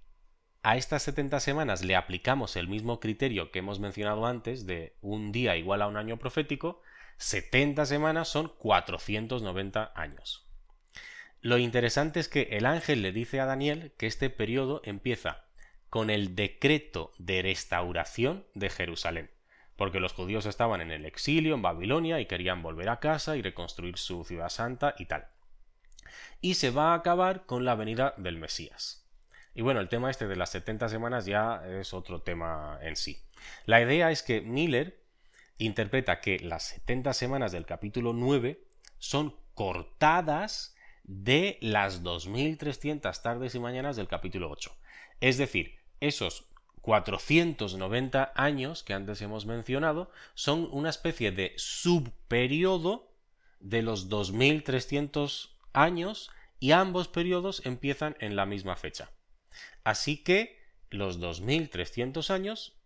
a 0.62 0.78
estas 0.78 1.04
70 1.04 1.40
semanas 1.40 1.84
le 1.84 1.96
aplicamos 1.96 2.56
el 2.56 2.68
mismo 2.68 3.00
criterio 3.00 3.52
que 3.52 3.60
hemos 3.60 3.80
mencionado 3.80 4.26
antes 4.26 4.66
de 4.66 4.96
un 5.02 5.32
día 5.32 5.56
igual 5.56 5.82
a 5.82 5.88
un 5.88 5.98
año 5.98 6.18
profético, 6.18 6.82
70 7.18 7.86
semanas 7.86 8.28
son 8.28 8.52
490 8.58 9.92
años. 9.96 10.48
Lo 11.42 11.58
interesante 11.58 12.20
es 12.20 12.28
que 12.28 12.50
el 12.52 12.66
ángel 12.66 13.02
le 13.02 13.12
dice 13.12 13.40
a 13.40 13.46
Daniel 13.46 13.94
que 13.98 14.08
este 14.08 14.30
periodo 14.30 14.82
empieza 14.84 15.46
con 15.90 16.10
el 16.10 16.36
decreto 16.36 17.14
de 17.18 17.42
restauración 17.42 18.46
de 18.54 18.70
Jerusalén 18.70 19.32
porque 19.80 20.02
los 20.02 20.12
judíos 20.12 20.46
estaban 20.46 20.82
en 20.82 20.92
el 20.92 21.06
exilio 21.06 21.56
en 21.56 21.62
Babilonia 21.62 22.20
y 22.20 22.26
querían 22.26 22.62
volver 22.62 22.90
a 22.90 23.00
casa 23.00 23.38
y 23.38 23.42
reconstruir 23.42 23.98
su 23.98 24.26
ciudad 24.26 24.50
santa 24.50 24.94
y 25.00 25.06
tal. 25.06 25.30
Y 26.42 26.56
se 26.56 26.70
va 26.70 26.92
a 26.92 26.96
acabar 26.96 27.46
con 27.46 27.64
la 27.64 27.76
venida 27.76 28.14
del 28.18 28.36
Mesías. 28.36 28.99
Y 29.60 29.62
bueno, 29.62 29.82
el 29.82 29.90
tema 29.90 30.10
este 30.10 30.26
de 30.26 30.38
las 30.38 30.52
70 30.52 30.88
semanas 30.88 31.26
ya 31.26 31.62
es 31.68 31.94
otro 31.94 32.22
tema 32.22 32.80
en 32.82 32.96
sí. 32.96 33.22
La 33.66 33.82
idea 33.82 34.10
es 34.10 34.24
que 34.24 34.40
Miller 34.40 35.04
interpreta 35.58 36.22
que 36.22 36.40
las 36.40 36.64
70 36.64 37.12
semanas 37.12 37.52
del 37.52 37.66
capítulo 37.66 38.14
9 38.14 38.64
son 39.00 39.36
cortadas 39.56 40.78
de 41.04 41.58
las 41.60 42.04
2300 42.04 43.22
tardes 43.22 43.54
y 43.54 43.60
mañanas 43.60 43.98
del 43.98 44.08
capítulo 44.08 44.50
8. 44.50 44.74
Es 45.20 45.38
decir, 45.38 45.76
esos 46.00 46.46
490 46.80 48.32
años 48.36 48.84
que 48.84 48.94
antes 48.94 49.22
hemos 49.22 49.46
mencionado 49.46 50.10
son 50.36 50.70
una 50.72 50.90
especie 50.90 51.34
de 51.34 51.52
subperiodo 51.58 53.12
de 53.60 53.82
los 53.82 54.08
2300 54.08 55.58
años 55.74 56.32
y 56.62 56.72
ambos 56.72 57.10
periodos 57.10 57.66
empiezan 57.66 58.16
en 58.22 58.38
la 58.38 58.46
misma 58.46 58.78
fecha. 58.78 59.12
Así 59.84 60.24
que 60.24 60.60
los 60.90 61.20
2300 61.20 62.32
años 62.32 62.78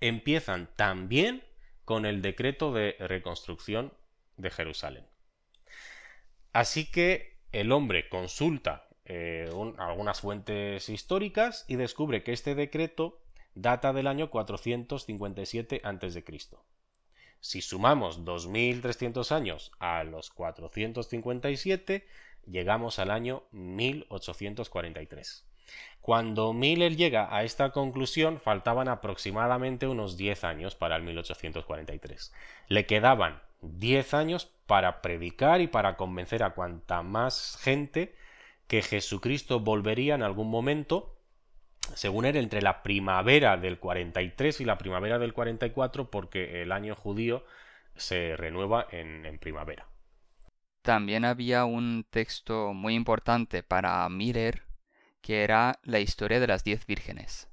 empiezan 0.00 0.68
también 0.76 1.44
con 1.84 2.06
el 2.06 2.22
decreto 2.22 2.72
de 2.72 2.96
reconstrucción 2.98 3.92
de 4.36 4.50
Jerusalén. 4.50 5.06
Así 6.52 6.90
que 6.90 7.38
el 7.52 7.72
hombre 7.72 8.08
consulta 8.08 8.88
eh, 9.04 9.48
algunas 9.78 10.20
fuentes 10.20 10.88
históricas 10.88 11.64
y 11.66 11.76
descubre 11.76 12.22
que 12.22 12.32
este 12.32 12.54
decreto 12.54 13.22
data 13.54 13.92
del 13.92 14.06
año 14.06 14.30
457 14.30 15.80
a.C. 15.82 16.24
Si 17.40 17.62
sumamos 17.62 18.24
2300 18.24 19.32
años 19.32 19.72
a 19.78 20.04
los 20.04 20.30
457, 20.30 22.06
llegamos 22.46 22.98
al 22.98 23.10
año 23.10 23.44
1843. 23.52 25.47
Cuando 26.00 26.54
Miller 26.54 26.96
llega 26.96 27.34
a 27.34 27.44
esta 27.44 27.70
conclusión, 27.70 28.40
faltaban 28.40 28.88
aproximadamente 28.88 29.86
unos 29.86 30.16
10 30.16 30.44
años 30.44 30.74
para 30.74 30.96
el 30.96 31.02
1843. 31.02 32.32
Le 32.68 32.86
quedaban 32.86 33.42
10 33.60 34.14
años 34.14 34.50
para 34.66 35.02
predicar 35.02 35.60
y 35.60 35.66
para 35.66 35.96
convencer 35.96 36.42
a 36.42 36.54
cuanta 36.54 37.02
más 37.02 37.58
gente 37.60 38.14
que 38.66 38.82
Jesucristo 38.82 39.60
volvería 39.60 40.14
en 40.14 40.22
algún 40.22 40.50
momento, 40.50 41.16
según 41.94 42.24
él, 42.24 42.36
entre 42.36 42.62
la 42.62 42.82
primavera 42.82 43.56
del 43.56 43.78
43 43.78 44.60
y 44.60 44.64
la 44.64 44.78
primavera 44.78 45.18
del 45.18 45.32
44, 45.32 46.10
porque 46.10 46.62
el 46.62 46.72
año 46.72 46.94
judío 46.94 47.44
se 47.96 48.36
renueva 48.36 48.86
en, 48.92 49.26
en 49.26 49.38
primavera. 49.38 49.88
También 50.82 51.24
había 51.24 51.64
un 51.64 52.06
texto 52.08 52.72
muy 52.72 52.94
importante 52.94 53.62
para 53.62 54.08
Mirer, 54.08 54.67
que 55.20 55.44
era 55.44 55.78
la 55.82 56.00
historia 56.00 56.40
de 56.40 56.46
las 56.46 56.64
diez 56.64 56.86
vírgenes. 56.86 57.48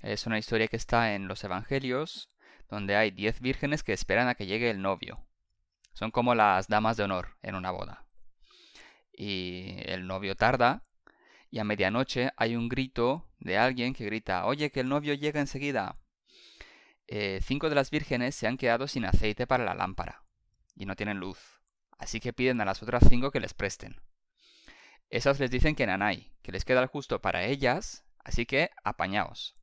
Es 0.00 0.26
una 0.26 0.38
historia 0.38 0.68
que 0.68 0.76
está 0.76 1.14
en 1.14 1.28
los 1.28 1.44
Evangelios, 1.44 2.28
donde 2.68 2.96
hay 2.96 3.10
diez 3.10 3.40
vírgenes 3.40 3.82
que 3.82 3.92
esperan 3.92 4.28
a 4.28 4.34
que 4.34 4.46
llegue 4.46 4.70
el 4.70 4.82
novio. 4.82 5.24
Son 5.92 6.10
como 6.10 6.34
las 6.34 6.68
damas 6.68 6.96
de 6.96 7.04
honor 7.04 7.36
en 7.42 7.54
una 7.54 7.70
boda 7.70 8.06
y 9.12 9.76
el 9.84 10.06
novio 10.06 10.34
tarda 10.34 10.82
y 11.50 11.58
a 11.58 11.64
medianoche 11.64 12.30
hay 12.36 12.56
un 12.56 12.68
grito 12.68 13.28
de 13.38 13.58
alguien 13.58 13.94
que 13.94 14.06
grita, 14.06 14.46
oye, 14.46 14.70
que 14.70 14.80
el 14.80 14.88
novio 14.88 15.14
llega 15.14 15.40
enseguida. 15.40 15.98
Eh, 17.06 17.40
cinco 17.42 17.68
de 17.68 17.74
las 17.74 17.90
vírgenes 17.90 18.34
se 18.34 18.46
han 18.46 18.56
quedado 18.56 18.88
sin 18.88 19.04
aceite 19.04 19.46
para 19.46 19.64
la 19.64 19.74
lámpara 19.74 20.24
y 20.74 20.86
no 20.86 20.96
tienen 20.96 21.18
luz, 21.18 21.38
así 21.98 22.20
que 22.20 22.32
piden 22.32 22.60
a 22.60 22.64
las 22.64 22.82
otras 22.82 23.04
cinco 23.08 23.30
que 23.30 23.40
les 23.40 23.52
presten. 23.52 24.00
Esas 25.12 25.38
les 25.38 25.50
dicen 25.50 25.74
que 25.74 25.86
nanay, 25.86 26.32
que 26.40 26.52
les 26.52 26.64
queda 26.64 26.80
el 26.80 26.86
justo 26.86 27.20
para 27.20 27.44
ellas, 27.44 28.02
así 28.24 28.46
que 28.46 28.70
apañaos. 28.82 29.54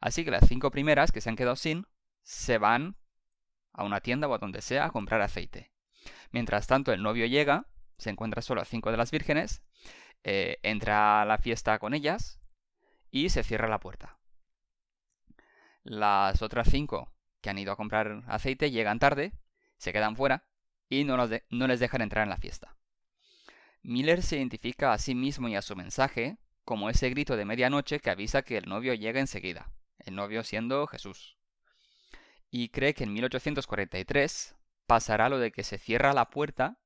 Así 0.00 0.24
que 0.24 0.32
las 0.32 0.48
cinco 0.48 0.72
primeras 0.72 1.12
que 1.12 1.20
se 1.20 1.30
han 1.30 1.36
quedado 1.36 1.54
sin, 1.54 1.86
se 2.24 2.58
van 2.58 2.96
a 3.72 3.84
una 3.84 4.00
tienda 4.00 4.26
o 4.26 4.34
a 4.34 4.38
donde 4.38 4.60
sea 4.60 4.86
a 4.86 4.90
comprar 4.90 5.20
aceite. 5.20 5.70
Mientras 6.32 6.66
tanto 6.66 6.92
el 6.92 7.00
novio 7.00 7.26
llega 7.26 7.66
se 7.96 8.10
encuentra 8.10 8.42
solo 8.42 8.60
a 8.60 8.64
cinco 8.64 8.90
de 8.90 8.96
las 8.96 9.12
vírgenes, 9.12 9.62
eh, 10.24 10.58
entra 10.64 11.22
a 11.22 11.24
la 11.24 11.38
fiesta 11.38 11.78
con 11.78 11.94
ellas 11.94 12.40
y 13.12 13.28
se 13.28 13.44
cierra 13.44 13.68
la 13.68 13.78
puerta. 13.78 14.18
Las 15.84 16.42
otras 16.42 16.68
cinco 16.68 17.12
que 17.40 17.50
han 17.50 17.58
ido 17.58 17.70
a 17.70 17.76
comprar 17.76 18.24
aceite 18.26 18.72
llegan 18.72 18.98
tarde, 18.98 19.32
se 19.76 19.92
quedan 19.92 20.16
fuera 20.16 20.44
y 20.88 21.04
no, 21.04 21.16
no 21.16 21.66
les 21.68 21.78
dejan 21.78 22.00
entrar 22.00 22.24
en 22.24 22.30
la 22.30 22.36
fiesta. 22.36 22.77
Miller 23.88 24.22
se 24.22 24.36
identifica 24.36 24.92
a 24.92 24.98
sí 24.98 25.14
mismo 25.14 25.48
y 25.48 25.56
a 25.56 25.62
su 25.62 25.74
mensaje 25.74 26.36
como 26.66 26.90
ese 26.90 27.08
grito 27.08 27.38
de 27.38 27.46
medianoche 27.46 28.00
que 28.00 28.10
avisa 28.10 28.42
que 28.42 28.58
el 28.58 28.68
novio 28.68 28.92
llega 28.92 29.18
enseguida, 29.18 29.72
el 30.00 30.14
novio 30.14 30.44
siendo 30.44 30.86
Jesús. 30.86 31.38
Y 32.50 32.68
cree 32.68 32.92
que 32.92 33.04
en 33.04 33.14
1843 33.14 34.54
pasará 34.86 35.30
lo 35.30 35.38
de 35.38 35.52
que 35.52 35.64
se 35.64 35.78
cierra 35.78 36.12
la 36.12 36.28
puerta 36.28 36.76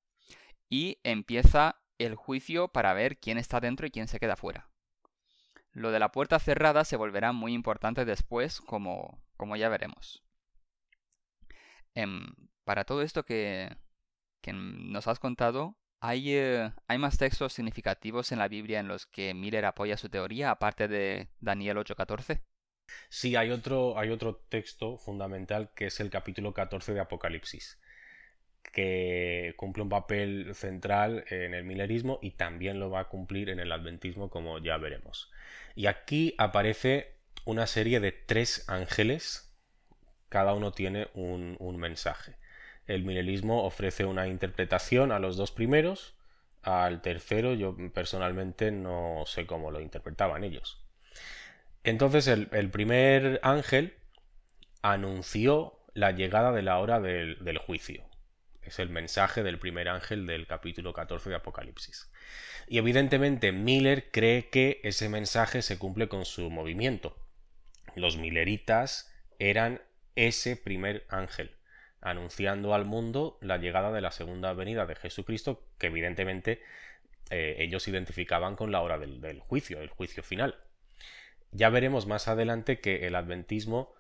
y 0.69 1.01
empieza 1.03 1.83
el 1.99 2.15
juicio 2.15 2.69
para 2.69 2.95
ver 2.95 3.19
quién 3.19 3.37
está 3.37 3.59
dentro 3.59 3.85
y 3.85 3.91
quién 3.91 4.07
se 4.07 4.21
queda 4.21 4.37
fuera. 4.37 4.71
Lo 5.73 5.91
de 5.91 5.99
la 5.99 6.13
puerta 6.13 6.39
cerrada 6.39 6.85
se 6.85 6.97
volverá 6.97 7.33
muy 7.33 7.53
importante 7.53 8.05
después, 8.05 8.61
como, 8.61 9.21
como 9.37 9.57
ya 9.57 9.69
veremos. 9.69 10.23
Em, 11.97 12.33
para 12.63 12.85
todo 12.85 13.03
esto 13.03 13.25
que, 13.25 13.77
que 14.41 14.53
nos 14.53 15.09
has 15.09 15.19
contado, 15.19 15.77
¿hay, 16.03 16.35
eh, 16.35 16.73
¿hay 16.89 16.99
más 16.99 17.17
textos 17.17 17.53
significativos 17.53 18.33
en 18.33 18.39
la 18.39 18.49
Biblia 18.49 18.81
en 18.81 18.89
los 18.89 19.07
que 19.07 19.35
Miller 19.35 19.65
apoya 19.65 19.97
su 19.97 20.09
teoría, 20.09 20.51
aparte 20.51 20.89
de 20.89 21.29
Daniel 21.41 21.79
8:14? 21.79 22.43
Sí, 23.09 23.37
hay 23.37 23.51
otro, 23.51 23.99
hay 23.99 24.11
otro 24.11 24.37
texto 24.49 24.99
fundamental 24.99 25.71
que 25.75 25.87
es 25.87 26.01
el 26.01 26.11
capítulo 26.11 26.53
14 26.53 26.93
de 26.93 27.01
Apocalipsis 27.01 27.79
que 28.73 29.55
cumple 29.57 29.83
un 29.83 29.89
papel 29.89 30.55
central 30.55 31.25
en 31.29 31.55
el 31.55 31.65
milerismo 31.65 32.19
y 32.23 32.33
también 32.33 32.81
lo 32.81 32.91
va 32.91 33.01
a 33.01 33.09
cumplir 33.09 33.51
en 33.51 33.61
el 33.61 33.71
adventismo 33.71 34.31
como 34.31 34.59
ya 34.59 34.79
veremos. 34.79 35.31
Y 35.75 35.87
aquí 35.87 36.35
aparece 36.39 37.17
una 37.45 37.67
serie 37.67 38.01
de 38.01 38.13
tres 38.13 38.69
ángeles, 38.69 39.55
cada 40.29 40.55
uno 40.55 40.73
tiene 40.73 41.09
un, 41.15 41.77
mensaje. 41.77 42.37
El 42.87 43.05
milerismo 43.05 43.65
ofrece 43.65 44.05
una 44.05 44.27
interpretación 44.27 45.13
a 45.13 45.19
los 45.19 45.37
dos 45.37 45.53
primeros, 45.53 46.15
al 46.63 47.03
tercero 47.03 47.55
yo 47.55 47.77
personalmente 47.93 48.71
no 48.71 49.25
sé 49.27 49.47
cómo 49.47 49.71
lo 49.71 49.81
interpretaban 49.81 50.45
ellos. 50.45 50.85
Entonces 51.85 52.29
el, 52.29 52.71
primer 52.71 53.41
ángel 53.43 53.95
anunció 54.83 55.81
la 55.95 56.13
llegada 56.13 56.53
de 56.53 56.63
la 56.63 56.79
hora 56.79 57.01
del 57.01 57.59
juicio 57.59 58.05
es 58.63 58.79
el 58.79 58.89
mensaje 58.89 59.43
del 59.43 59.59
primer 59.59 59.89
ángel 59.89 60.27
del 60.27 60.47
capítulo 60.47 60.93
14 60.93 61.31
de 61.31 61.37
Apocalipsis. 61.37 62.11
Y 62.69 62.79
evidentemente 62.79 63.53
Miller 63.53 64.11
cree 64.11 64.49
que 64.51 64.81
ese 64.85 65.09
mensaje 65.09 65.63
se 65.63 65.79
cumple 65.79 66.09
con 66.09 66.25
su 66.25 66.49
movimiento. 66.51 67.17
Los 67.97 68.17
milleritas 68.17 69.13
eran 69.39 69.83
ese 70.15 70.57
primer 70.57 71.05
ángel, 71.09 71.57
anunciando 72.03 72.75
al 72.75 72.85
mundo 72.85 73.39
la 73.41 73.57
llegada 73.57 73.93
de 73.93 74.01
la 74.01 74.11
segunda 74.11 74.53
venida 74.53 74.87
de 74.87 74.97
Jesucristo, 74.97 75.63
que 75.79 75.87
evidentemente 75.87 76.61
eh, 77.31 77.57
ellos 77.61 77.87
identificaban 77.89 78.57
con 78.57 78.73
la 78.73 78.83
hora 78.83 78.99
del, 78.99 79.41
juicio, 79.41 79.81
el 79.81 79.89
juicio 79.89 80.23
final. 80.23 80.59
Ya 81.53 81.71
veremos 81.71 82.07
más 82.07 82.29
adelante 82.29 82.81
que 82.81 83.07
el 83.07 83.15
adventismo 83.15 83.95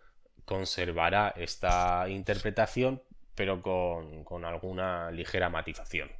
conservará 0.45 1.33
esta 1.37 2.09
interpretación, 2.09 3.03
pero 3.37 3.63
con, 3.63 4.45
alguna 4.45 5.11
ligera 5.13 5.49
matización. 5.49 6.11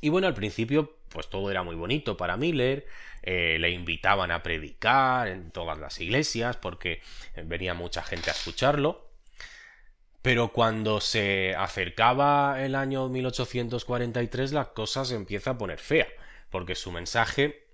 Y 0.00 0.10
bueno, 0.10 0.28
al 0.28 0.34
principio, 0.34 0.96
pues 1.08 1.28
todo 1.28 1.50
era 1.50 1.64
muy 1.64 1.74
bonito 1.74 2.16
para 2.16 2.36
Miller, 2.36 2.86
eh, 3.22 3.56
le 3.58 3.70
invitaban 3.70 4.30
a 4.30 4.44
predicar 4.44 5.26
en 5.26 5.50
todas 5.50 5.78
las 5.78 6.00
iglesias 6.00 6.56
porque 6.56 7.00
venía 7.44 7.74
mucha 7.74 8.02
gente 8.02 8.30
a 8.30 8.34
escucharlo. 8.34 9.07
Pero 10.28 10.52
cuando 10.52 11.00
se 11.00 11.54
acercaba 11.54 12.62
el 12.62 12.74
año 12.74 13.08
1843, 13.08 14.52
la 14.52 14.74
cosa 14.74 15.06
se 15.06 15.14
empieza 15.14 15.52
a 15.52 15.56
poner 15.56 15.78
fea, 15.78 16.06
porque 16.50 16.74
su 16.74 16.92
mensaje 16.92 17.66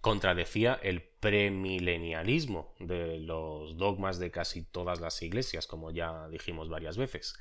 contradecía 0.00 0.76
el 0.82 1.02
premilenialismo 1.02 2.74
de 2.80 3.20
los 3.20 3.76
dogmas 3.76 4.18
de 4.18 4.32
casi 4.32 4.64
todas 4.64 5.00
las 5.00 5.22
iglesias, 5.22 5.68
como 5.68 5.92
ya 5.92 6.26
dijimos 6.30 6.68
varias 6.68 6.96
veces. 6.96 7.38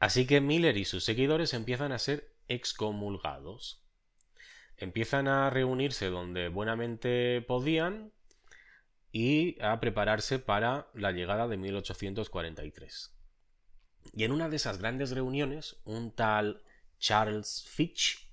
Así 0.00 0.26
que 0.26 0.40
Miller 0.40 0.76
y 0.76 0.86
sus 0.86 1.04
seguidores 1.04 1.54
empiezan 1.54 1.92
a 1.92 2.00
ser 2.00 2.32
excomulgados. 2.48 3.80
Empiezan 4.76 5.28
a 5.28 5.50
reunirse 5.50 6.06
donde 6.06 6.48
buenamente 6.48 7.42
podían 7.42 8.10
y 9.12 9.56
a 9.62 9.78
prepararse 9.78 10.40
para 10.40 10.88
la 10.94 11.12
llegada 11.12 11.46
de 11.46 11.58
1843. 11.58 13.13
Y 14.12 14.24
en 14.24 14.32
una 14.32 14.48
de 14.48 14.56
esas 14.56 14.78
grandes 14.78 15.10
reuniones, 15.10 15.76
un 15.84 16.12
tal 16.12 16.62
Charles 16.98 17.64
Fitch 17.68 18.28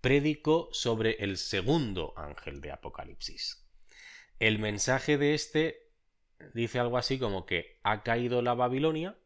predicó 0.00 0.68
sobre 0.72 1.16
el 1.20 1.36
segundo 1.36 2.12
ángel 2.16 2.60
de 2.60 2.72
Apocalipsis. 2.72 3.66
El 4.38 4.58
mensaje 4.58 5.18
de 5.18 5.34
este 5.34 5.90
dice 6.54 6.78
algo 6.78 6.98
así 6.98 7.18
como 7.18 7.46
que 7.46 7.80
ha 7.82 8.02
caído 8.02 8.42
la 8.42 8.54
Babilonia 8.54 9.16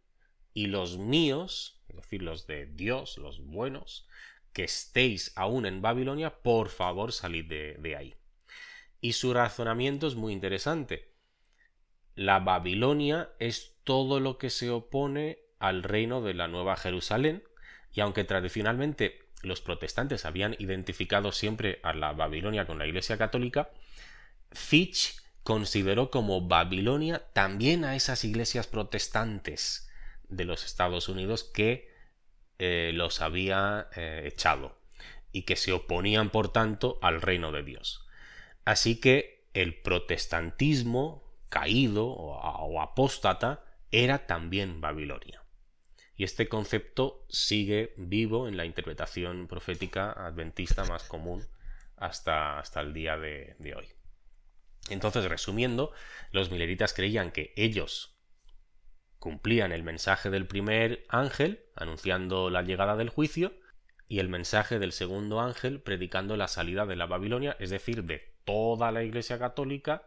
y 0.55 0.66
los 0.66 0.99
míos, 0.99 1.83
es 1.88 1.97
decir, 1.97 2.23
los 2.23 2.47
de 2.47 2.66
Dios, 2.66 3.19
los 3.19 3.45
buenos, 3.45 4.07
que 4.53 4.64
estéis 4.64 5.33
aún 5.37 5.66
en 5.66 5.83
Babilonia, 5.83 6.43
por 6.43 6.69
favor 6.69 7.12
salid 7.12 7.47
de, 7.47 7.97
ahí. 7.97 8.14
Y 9.01 9.12
su 9.12 9.33
razonamiento 9.33 10.07
es 10.07 10.14
muy 10.14 10.33
interesante. 10.33 11.12
La 12.14 12.40
Babilonia 12.40 13.33
es 13.38 13.77
todo 13.85 14.21
lo 14.21 14.38
que 14.38 14.51
se 14.51 14.71
opone 14.71 15.38
al 15.61 15.85
reino 15.85 16.20
de 16.20 16.35
la 16.35 16.49
Nueva 16.49 16.77
Jerusalén, 16.77 17.44
y 17.92 18.01
aunque 18.01 18.25
tradicionalmente 18.25 19.29
los 19.42 19.61
protestantes 19.61 20.25
habían 20.25 20.57
identificado 20.59 21.33
siempre 21.33 21.79
a 21.83 21.94
la 21.94 22.12
Babilonia 22.12 22.66
con 22.66 22.79
la 22.79 22.87
Iglesia 22.87 23.16
Católica, 23.16 23.70
Fitch 24.51 25.20
consideró 25.44 26.11
como 26.11 26.46
Babilonia 26.49 27.23
también 27.33 27.85
a 27.85 27.96
esas 27.96 28.25
iglesias 28.25 28.66
protestantes 28.66 29.88
de 30.29 30.44
los 30.44 30.64
Estados 30.64 31.09
Unidos 31.09 31.44
que 31.44 31.90
eh, 32.59 32.92
los 32.94 33.20
había 33.20 33.88
eh, 33.96 34.25
echado 34.27 34.79
y 35.33 35.42
que 35.42 35.57
se 35.57 35.73
oponían 35.73 36.31
por 36.31 36.53
tanto 36.53 36.99
al 37.03 37.23
reino 37.23 37.53
de 37.53 37.62
Dios. 37.62 38.07
Así 38.64 39.01
que 39.01 39.49
el 39.55 39.81
protestantismo 39.81 41.25
caído 41.49 42.07
o, 42.07 42.81
apóstata 42.81 43.64
era 43.90 44.27
también 44.27 44.81
Babilonia. 44.81 45.39
Y 46.20 46.24
este 46.24 46.50
concepto 46.50 47.24
sigue 47.30 47.94
vivo 47.96 48.46
en 48.46 48.59
la 48.59 48.66
interpretación 48.66 49.48
profética 49.48 50.12
adventista 50.12 50.85
más 50.85 51.04
común 51.04 51.46
hasta, 51.96 52.59
hasta 52.59 52.83
el 52.83 52.92
día 52.92 53.16
de, 53.16 53.56
hoy. 53.74 53.87
Entonces, 54.90 55.24
resumiendo, 55.24 55.94
los 56.30 56.50
mileritas 56.50 56.92
creían 56.92 57.30
que 57.30 57.54
ellos 57.56 58.20
cumplían 59.18 59.72
el 59.72 59.83
mensaje 59.83 60.28
del 60.28 60.46
primer 60.46 61.06
ángel, 61.09 61.64
anunciando 61.74 62.50
la 62.50 62.61
llegada 62.61 62.96
del 62.96 63.09
juicio, 63.09 63.54
y 64.06 64.18
el 64.18 64.28
mensaje 64.28 64.78
del 64.78 64.92
segundo 64.92 65.40
ángel, 65.40 65.80
predicando 65.80 66.37
la 66.37 66.48
salida 66.48 66.85
de 66.85 66.96
la 66.96 67.06
Babilonia, 67.06 67.56
es 67.61 67.70
decir, 67.70 68.04
de 68.04 68.35
toda 68.44 68.92
la 68.92 69.02
Iglesia 69.04 69.38
católica 69.38 70.06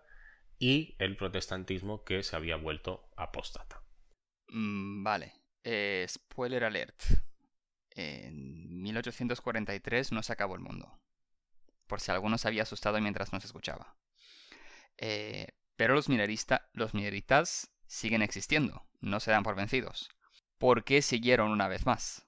y 0.60 0.96
el 1.00 1.18
protestantismo 1.18 2.04
que 2.04 2.22
se 2.22 2.36
había 2.36 2.58
vuelto 2.58 3.10
apóstata. 3.18 3.82
Mm, 4.50 5.04
vale. 5.04 5.43
Eh, 5.64 6.06
spoiler 6.10 6.64
alert. 6.64 7.02
En 7.92 8.82
1843 8.82 10.12
no 10.12 10.24
se 10.24 10.34
acabó 10.34 10.56
el 10.56 10.62
mundo. 10.62 11.00
Por 11.88 12.02
si 12.02 12.12
alguno 12.12 12.38
se 12.38 12.48
había 12.48 12.64
asustado 12.64 13.00
mientras 13.00 13.34
nos 13.34 13.46
escuchaba. 13.46 13.96
Eh, 14.98 15.48
pero 15.76 15.96
los, 15.96 16.08
los 16.74 16.94
mineritas 16.94 17.72
siguen 17.88 18.22
existiendo 18.22 18.86
no 19.04 19.20
se 19.20 19.32
dan 19.32 19.44
por 19.44 19.56
vencidos. 19.56 20.10
¿Por 20.58 20.84
qué 20.84 21.02
siguieron 21.02 21.52
una 21.52 21.68
vez 21.68 21.86
más? 21.86 22.26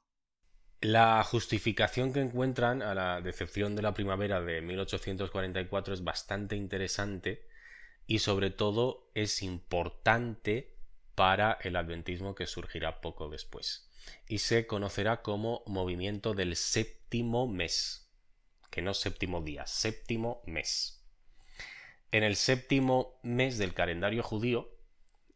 La 0.81 1.23
justificación 1.23 2.13
que 2.13 2.19
encuentran 2.19 2.81
a 2.81 2.93
la 2.93 3.21
decepción 3.21 3.75
de 3.75 3.81
la 3.81 3.93
primavera 3.93 4.41
de 4.41 4.61
1844 4.61 5.93
es 5.93 6.03
bastante 6.03 6.55
interesante 6.55 7.47
y 8.05 8.19
sobre 8.19 8.51
todo 8.51 9.09
es 9.15 9.41
importante 9.41 10.74
para 11.15 11.57
el 11.61 11.75
adventismo 11.75 12.35
que 12.35 12.47
surgirá 12.47 13.01
poco 13.01 13.29
después 13.29 13.89
y 14.27 14.39
se 14.39 14.67
conocerá 14.67 15.21
como 15.21 15.63
movimiento 15.65 16.33
del 16.33 16.55
séptimo 16.55 17.47
mes, 17.47 18.11
que 18.69 18.81
no 18.81 18.93
séptimo 18.93 19.41
día, 19.41 19.65
séptimo 19.65 20.41
mes. 20.45 21.03
En 22.11 22.23
el 22.23 22.35
séptimo 22.35 23.19
mes 23.23 23.57
del 23.57 23.73
calendario 23.73 24.23
judío, 24.23 24.69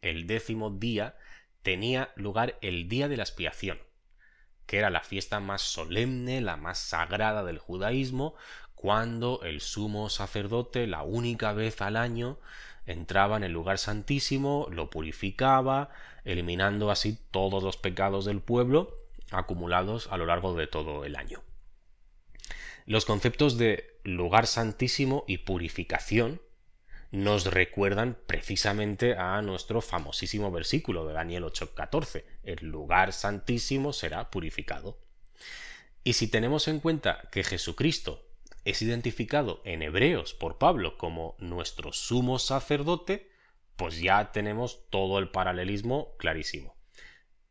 el 0.02 0.28
décimo 0.28 0.70
día 0.70 1.18
tenía 1.62 2.12
lugar 2.16 2.58
el 2.62 2.88
día 2.88 3.08
de 3.08 3.18
la 3.18 3.24
expiación, 3.24 3.80
que 4.66 4.78
era 4.78 4.90
la 4.90 5.02
fiesta 5.02 5.40
más 5.40 5.62
solemne, 5.62 6.42
la 6.42 6.58
más 6.58 6.78
sagrada 6.78 7.44
del 7.44 7.58
judaísmo, 7.58 8.36
cuando 8.76 9.42
el 9.44 9.60
sumo 9.60 10.10
sacerdote, 10.10 10.88
la 10.88 11.04
única 11.04 11.52
vez 11.52 11.82
al 11.82 11.98
año, 11.98 12.40
entraba 12.92 13.38
en 13.38 13.44
el 13.44 13.52
lugar 13.52 13.78
santísimo, 13.78 14.68
lo 14.72 14.90
purificaba, 14.90 15.90
eliminando 16.26 16.92
así 16.92 17.18
todos 17.32 17.64
los 17.64 17.78
pecados 17.78 18.26
del 18.26 18.42
pueblo, 18.42 18.98
acumulados 19.32 20.08
a 20.12 20.18
lo 20.18 20.26
largo 20.26 20.56
de 20.56 20.68
todo 20.68 21.06
el 21.06 21.16
año. 21.16 21.44
Los 22.86 23.06
conceptos 23.06 23.58
de 23.58 24.00
lugar 24.04 24.48
santísimo 24.48 25.24
y 25.28 25.40
purificación 25.40 26.42
nos 27.12 27.46
recuerdan 27.46 28.18
precisamente 28.28 29.16
a 29.16 29.42
nuestro 29.42 29.82
famosísimo 29.82 30.52
versículo 30.52 31.08
de 31.08 31.14
Daniel 31.14 31.44
8:14. 31.44 32.26
El 32.44 32.68
lugar 32.68 33.14
santísimo 33.14 33.94
será 33.94 34.30
purificado. 34.30 35.00
Y 36.04 36.14
si 36.14 36.28
tenemos 36.28 36.68
en 36.68 36.80
cuenta 36.80 37.28
que 37.32 37.44
Jesucristo 37.44 38.29
es 38.70 38.82
identificado 38.82 39.62
en 39.66 39.82
Hebreos 39.82 40.34
por 40.34 40.58
Pablo 40.58 40.98
como 40.98 41.36
nuestro 41.40 41.92
sumo 41.92 42.40
sacerdote, 42.40 43.32
pues 43.76 44.00
ya 44.00 44.32
tenemos 44.32 44.90
todo 44.90 45.20
el 45.20 45.30
paralelismo 45.30 46.16
clarísimo. 46.18 46.76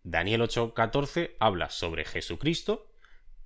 Daniel 0.03 0.43
8:14 0.43 1.37
habla 1.41 1.71
sobre 1.71 2.05
Jesucristo, 2.05 2.93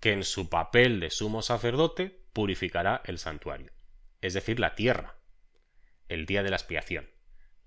que 0.00 0.12
en 0.12 0.24
su 0.24 0.48
papel 0.48 1.00
de 1.00 1.10
sumo 1.10 1.42
sacerdote 1.42 2.24
purificará 2.32 3.02
el 3.04 3.18
santuario, 3.18 3.72
es 4.20 4.34
decir, 4.34 4.60
la 4.60 4.74
tierra, 4.74 5.16
el 6.08 6.26
día 6.26 6.42
de 6.42 6.50
la 6.50 6.56
expiación, 6.56 7.10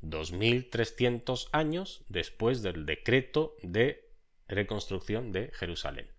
2300 0.01 1.49
años 1.51 2.05
después 2.09 2.61
del 2.61 2.85
decreto 2.85 3.55
de 3.63 4.11
reconstrucción 4.47 5.31
de 5.31 5.51
Jerusalén. 5.53 6.14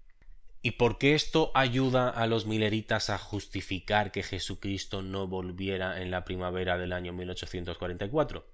¿Y 0.67 0.73
por 0.73 0.99
qué 0.99 1.15
esto 1.15 1.53
ayuda 1.55 2.11
a 2.11 2.27
los 2.27 2.45
mileritas 2.45 3.09
a 3.09 3.19
justificar 3.19 4.11
que 4.11 4.25
Jesucristo 4.25 5.01
no 5.01 5.29
volviera 5.29 6.03
en 6.03 6.11
la 6.11 6.25
primavera 6.25 6.77
del 6.77 6.93
año 6.93 7.13
1844? 7.13 8.45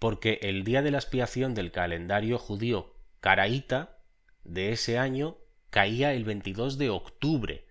Porque 0.00 0.40
el 0.42 0.64
día 0.64 0.82
de 0.82 0.90
la 0.90 0.98
expiación 0.98 1.54
del 1.54 1.70
calendario 1.70 2.40
judío 2.40 2.96
caraíta 3.20 4.00
de 4.42 4.72
ese 4.72 4.98
año 4.98 5.38
caía 5.70 6.12
el 6.12 6.24
22 6.24 6.76
de 6.76 6.90
octubre. 6.90 7.64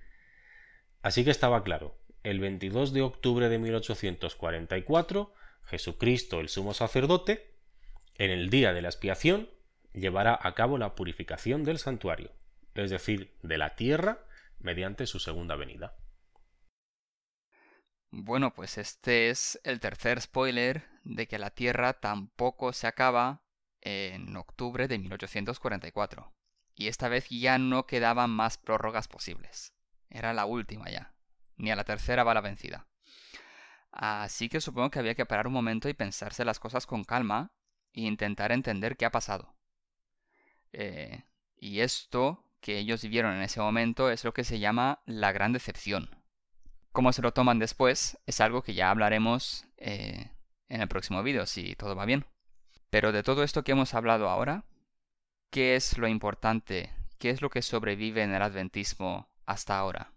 Así 1.01 1.25
que 1.25 1.31
estaba 1.31 1.65
claro, 1.65 1.97
el 2.23 2.39
22 2.39 2.93
de 2.93 3.01
octubre 3.01 3.49
de 3.49 3.59
1844, 3.59 5.33
Jesucristo 5.65 6.39
el 6.39 6.47
sumo 6.47 6.73
sacerdote, 6.73 7.51
en 8.15 8.31
el 8.31 8.49
día 8.49 8.71
de 8.71 8.81
la 8.81 8.87
expiación, 8.87 9.49
llevará 9.91 10.39
a 10.41 10.55
cabo 10.55 10.77
la 10.77 10.95
purificación 10.95 11.65
del 11.65 11.79
santuario 11.79 12.31
es 12.75 12.89
decir, 12.89 13.37
de 13.43 13.57
la 13.57 13.75
tierra, 13.75 14.25
mediante 14.59 15.05
su 15.07 15.19
segunda 15.19 15.55
venida. 15.55 15.95
Bueno, 18.15 18.53
pues 18.53 18.77
este 18.77 19.29
es 19.29 19.59
el 19.63 19.79
tercer 19.79 20.21
spoiler 20.21 20.87
de 21.03 21.27
que 21.27 21.39
la 21.39 21.49
Tierra 21.49 21.93
tampoco 21.93 22.71
se 22.71 22.85
acaba 22.85 23.43
en 23.81 24.35
octubre 24.37 24.87
de 24.87 24.99
1844. 24.99 26.31
Y 26.75 26.89
esta 26.89 27.09
vez 27.09 27.27
ya 27.29 27.57
no 27.57 27.87
quedaban 27.87 28.29
más 28.29 28.59
prórrogas 28.59 29.07
posibles. 29.07 29.73
Era 30.09 30.33
la 30.33 30.45
última 30.45 30.91
ya. 30.91 31.15
Ni 31.55 31.71
a 31.71 31.75
la 31.75 31.83
tercera 31.85 32.23
va 32.23 32.35
la 32.35 32.41
vencida. 32.41 32.87
Así 33.91 34.47
que 34.47 34.61
supongo 34.61 34.91
que 34.91 34.99
había 34.99 35.15
que 35.15 35.25
parar 35.25 35.47
un 35.47 35.53
momento 35.53 35.89
y 35.89 35.93
pensarse 35.95 36.45
las 36.45 36.59
cosas 36.59 36.85
con 36.85 37.03
calma 37.03 37.51
e 37.93 38.01
intentar 38.01 38.51
entender 38.51 38.95
qué 38.95 39.05
ha 39.05 39.11
pasado. 39.11 39.55
Eh, 40.71 41.23
y 41.55 41.81
esto 41.81 42.43
que 42.63 42.79
ellos 42.79 43.03
vivieron 43.03 43.35
en 43.35 43.43
ese 43.43 43.59
momento 43.59 44.09
es 44.09 44.23
lo 44.23 44.33
que 44.33 44.45
se 44.45 44.57
llama 44.57 45.03
la 45.05 45.33
gran 45.33 45.51
decepción. 45.51 46.09
Cómo 46.93 47.11
se 47.11 47.21
lo 47.21 47.33
toman 47.33 47.59
después 47.59 48.17
es 48.25 48.39
algo 48.39 48.63
que 48.63 48.73
ya 48.73 48.89
hablaremos 48.89 49.65
eh, 49.77 50.31
en 50.69 50.81
el 50.81 50.87
próximo 50.87 51.21
vídeo, 51.23 51.45
si 51.45 51.75
todo 51.75 51.93
va 51.93 52.05
bien. 52.05 52.25
Pero 52.89 53.11
de 53.11 53.21
todo 53.21 53.43
esto 53.43 53.63
que 53.63 53.73
hemos 53.73 53.93
hablado 53.93 54.29
ahora, 54.29 54.63
¿qué 55.51 55.75
es 55.75 55.97
lo 55.97 56.07
importante? 56.07 56.89
¿Qué 57.19 57.31
es 57.31 57.41
lo 57.41 57.49
que 57.49 57.61
sobrevive 57.61 58.23
en 58.23 58.33
el 58.33 58.41
adventismo 58.41 59.27
hasta 59.45 59.77
ahora? 59.77 60.13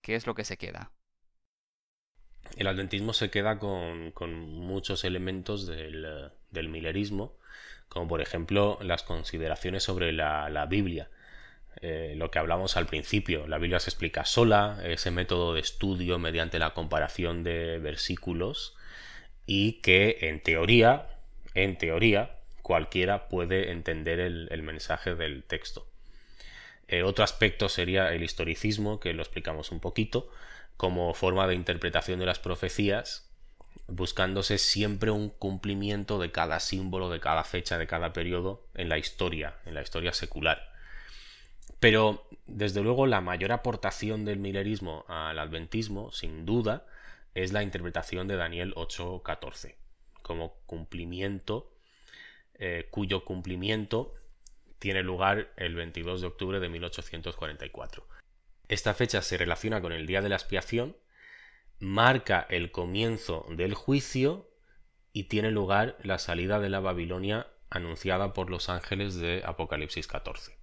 ¿Qué 0.00 0.14
es 0.14 0.24
lo 0.26 0.36
que 0.36 0.44
se 0.44 0.56
queda? 0.56 0.92
El 2.56 2.68
adventismo 2.68 3.12
se 3.12 3.28
queda 3.28 3.58
con, 3.58 4.12
muchos 4.50 5.02
elementos 5.04 5.66
del, 5.66 6.30
del, 6.50 6.68
milerismo, 6.68 7.36
como 7.88 8.06
por 8.06 8.20
ejemplo 8.20 8.78
las 8.82 9.02
consideraciones 9.02 9.82
sobre 9.82 10.12
la, 10.12 10.48
la 10.48 10.66
Biblia 10.66 11.10
eh, 11.80 12.14
lo 12.16 12.30
que 12.30 12.38
hablamos 12.38 12.76
al 12.76 12.86
principio. 12.86 13.46
La 13.46 13.58
Biblia 13.58 13.78
se 13.78 13.90
explica 13.90 14.24
sola, 14.24 14.80
ese 14.84 15.10
método 15.10 15.54
de 15.54 15.60
estudio 15.60 16.18
mediante 16.18 16.58
la 16.58 16.74
comparación 16.74 17.44
de 17.44 17.78
versículos 17.78 18.76
y 19.46 19.80
que 19.80 20.18
en 20.22 20.42
teoría, 20.42 21.06
en 21.54 21.78
teoría, 21.78 22.36
cualquiera 22.62 23.28
puede 23.28 23.70
entender 23.70 24.20
el, 24.20 24.62
mensaje 24.62 25.14
del 25.14 25.44
texto. 25.44 25.86
Eh, 26.88 27.02
otro 27.02 27.24
aspecto 27.24 27.68
sería 27.68 28.12
el 28.12 28.22
historicismo, 28.22 28.98
que 28.98 29.14
lo 29.14 29.22
explicamos 29.22 29.70
un 29.70 29.80
poquito, 29.80 30.30
como 30.76 31.14
forma 31.14 31.46
de 31.46 31.54
interpretación 31.54 32.18
de 32.18 32.26
las 32.26 32.38
profecías, 32.38 33.30
buscándose 33.86 34.58
siempre 34.58 35.10
un 35.10 35.30
cumplimiento 35.30 36.18
de 36.18 36.30
cada 36.30 36.60
símbolo, 36.60 37.08
de 37.08 37.20
cada 37.20 37.44
fecha, 37.44 37.78
de 37.78 37.86
cada 37.86 38.12
periodo 38.12 38.66
en 38.74 38.88
la 38.88 38.98
historia, 38.98 39.54
en 39.64 39.74
la 39.74 39.82
historia 39.82 40.12
secular. 40.12 40.67
Pero, 41.80 42.28
desde 42.46 42.82
luego, 42.82 43.06
la 43.06 43.20
mayor 43.20 43.52
aportación 43.52 44.24
del 44.24 44.38
milerismo 44.38 45.04
al 45.08 45.38
adventismo, 45.38 46.10
sin 46.12 46.44
duda, 46.44 46.86
es 47.34 47.52
la 47.52 47.62
interpretación 47.62 48.26
de 48.26 48.36
Daniel 48.36 48.74
8:14, 48.74 49.76
como 50.22 50.54
cumplimiento, 50.66 51.72
eh, 52.54 52.88
cuyo 52.90 53.24
cumplimiento 53.24 54.14
tiene 54.78 55.02
lugar 55.02 55.52
el 55.56 55.74
22 55.74 56.20
de 56.20 56.26
octubre 56.26 56.60
de 56.60 56.68
1844. 56.68 58.06
Esta 58.68 58.94
fecha 58.94 59.22
se 59.22 59.38
relaciona 59.38 59.80
con 59.80 59.92
el 59.92 60.06
día 60.06 60.20
de 60.20 60.28
la 60.28 60.36
expiación, 60.36 60.96
marca 61.80 62.46
el 62.50 62.70
comienzo 62.70 63.46
del 63.50 63.74
juicio 63.74 64.50
y 65.12 65.24
tiene 65.24 65.50
lugar 65.50 65.96
la 66.02 66.18
salida 66.18 66.60
de 66.60 66.68
la 66.68 66.80
Babilonia 66.80 67.46
anunciada 67.70 68.32
por 68.34 68.50
los 68.50 68.68
ángeles 68.68 69.14
de 69.16 69.42
Apocalipsis 69.44 70.06
14. 70.06 70.57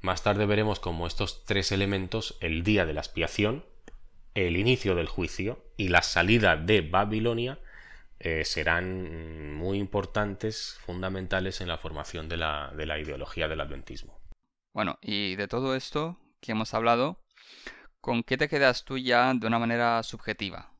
Más 0.00 0.22
tarde 0.22 0.46
veremos 0.46 0.80
cómo 0.80 1.06
estos 1.06 1.44
tres 1.44 1.72
elementos, 1.72 2.36
el 2.40 2.62
día 2.62 2.86
de 2.86 2.94
la 2.94 3.00
expiación, 3.00 3.64
el 4.34 4.56
inicio 4.56 4.94
del 4.94 5.08
juicio 5.08 5.64
y 5.76 5.88
la 5.88 6.02
salida 6.02 6.56
de 6.56 6.82
Babilonia, 6.82 7.58
eh, 8.18 8.44
serán 8.44 9.54
muy 9.54 9.78
importantes, 9.78 10.78
fundamentales 10.84 11.60
en 11.60 11.68
la 11.68 11.78
formación 11.78 12.28
de 12.28 12.38
la, 12.38 12.72
de 12.74 12.86
la 12.86 12.98
ideología 12.98 13.48
del 13.48 13.60
adventismo. 13.60 14.18
Bueno, 14.72 14.98
y 15.02 15.36
de 15.36 15.48
todo 15.48 15.74
esto 15.74 16.18
que 16.40 16.52
hemos 16.52 16.74
hablado, 16.74 17.22
¿con 18.00 18.22
qué 18.22 18.36
te 18.36 18.48
quedas 18.48 18.84
tú 18.84 18.98
ya 18.98 19.32
de 19.34 19.46
una 19.46 19.58
manera 19.58 20.02
subjetiva? 20.02 20.72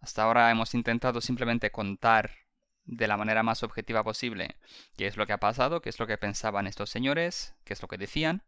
Hasta 0.00 0.22
ahora 0.22 0.50
hemos 0.50 0.74
intentado 0.74 1.20
simplemente 1.20 1.72
contar 1.72 2.45
de 2.86 3.08
la 3.08 3.16
manera 3.16 3.42
más 3.42 3.62
objetiva 3.62 4.02
posible 4.04 4.56
qué 4.96 5.06
es 5.06 5.16
lo 5.16 5.26
que 5.26 5.32
ha 5.32 5.38
pasado, 5.38 5.80
qué 5.82 5.88
es 5.90 5.98
lo 5.98 6.06
que 6.06 6.18
pensaban 6.18 6.66
estos 6.66 6.90
señores, 6.90 7.54
qué 7.64 7.72
es 7.72 7.82
lo 7.82 7.88
que 7.88 7.98
decían. 7.98 8.42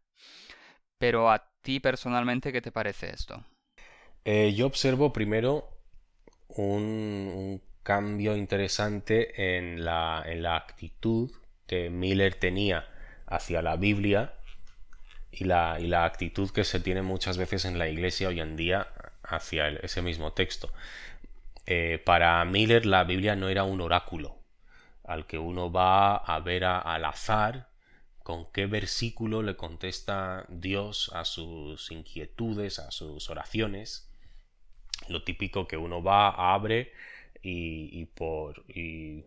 Pero 0.97 1.31
a 1.31 1.51
ti 1.61 1.79
personalmente, 1.79 2.51
¿qué 2.51 2.61
te 2.61 2.71
parece 2.71 3.11
esto? 3.13 3.43
Eh, 4.25 4.53
yo 4.55 4.65
observo 4.65 5.13
primero 5.13 5.69
un, 6.49 7.61
cambio 7.83 8.35
interesante 8.35 9.57
en 9.57 9.83
la, 9.83 10.23
en 10.25 10.43
la, 10.43 10.55
actitud 10.55 11.31
que 11.65 11.89
Miller 11.89 12.35
tenía 12.35 12.87
hacia 13.25 13.61
la 13.61 13.77
Biblia 13.77 14.33
y 15.31 15.45
la, 15.45 15.77
y 15.79 15.87
la, 15.87 16.05
actitud 16.05 16.51
que 16.51 16.65
se 16.65 16.79
tiene 16.79 17.01
muchas 17.01 17.37
veces 17.37 17.65
en 17.65 17.79
la 17.79 17.87
iglesia 17.87 18.27
hoy 18.27 18.41
en 18.41 18.55
día 18.55 18.87
hacia 19.23 19.69
ese 19.69 20.01
mismo 20.01 20.33
texto. 20.33 20.71
Eh, 21.71 22.01
para 22.03 22.43
Miller 22.45 22.87
la 22.87 23.03
Biblia 23.03 23.35
no 23.35 23.47
era 23.47 23.63
un 23.63 23.79
oráculo 23.79 24.39
al 25.03 25.27
que 25.27 25.37
uno 25.37 25.71
va 25.71 26.15
a 26.15 26.39
ver 26.39 26.63
al 26.65 27.05
azar 27.05 27.69
con 28.23 28.51
qué 28.51 28.65
versículo 28.65 29.43
le 29.43 29.55
contesta 29.55 30.47
Dios 30.49 31.11
a 31.13 31.25
sus 31.25 31.91
inquietudes, 31.91 32.79
a 32.79 32.89
sus 32.89 33.29
oraciones. 33.29 34.11
Lo 35.09 35.23
típico 35.23 35.67
que 35.67 35.77
uno 35.77 36.01
va, 36.01 36.53
abre 36.55 36.91
y, 37.43 38.03
por 38.05 38.65
y, 38.67 39.25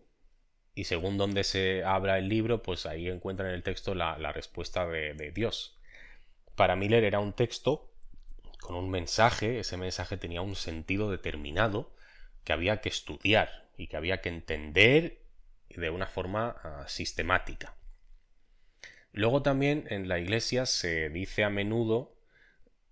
según 0.83 1.17
donde 1.17 1.45
se 1.45 1.85
abra 1.85 2.17
el 2.17 2.27
libro, 2.27 2.61
pues 2.61 2.85
ahí 2.85 3.07
encuentra 3.07 3.47
en 3.47 3.55
el 3.55 3.63
texto 3.63 3.95
la, 3.95 4.33
respuesta 4.33 4.85
de 4.85 5.31
Dios. 5.33 5.79
Para 6.55 6.75
Miller 6.75 7.05
era 7.05 7.21
un 7.21 7.31
texto 7.31 7.89
con 8.59 8.75
un 8.75 8.89
mensaje, 8.89 9.59
ese 9.59 9.77
mensaje 9.77 10.17
tenía 10.17 10.41
un 10.41 10.55
sentido 10.55 11.09
determinado 11.09 11.92
que 12.43 12.53
había 12.53 12.81
que 12.81 12.89
estudiar 12.89 13.69
y 13.77 13.87
que 13.87 13.97
había 13.97 14.21
que 14.21 14.29
entender 14.29 15.21
de 15.69 15.89
una 15.89 16.07
forma 16.07 16.55
ah, 16.63 16.85
sistemática. 16.87 17.75
Luego 19.11 19.41
también 19.41 19.85
en 19.89 20.07
la 20.07 20.19
iglesia 20.19 20.65
se 20.65 21.09
dice 21.09 21.43
a 21.43 21.49
menudo 21.49 22.15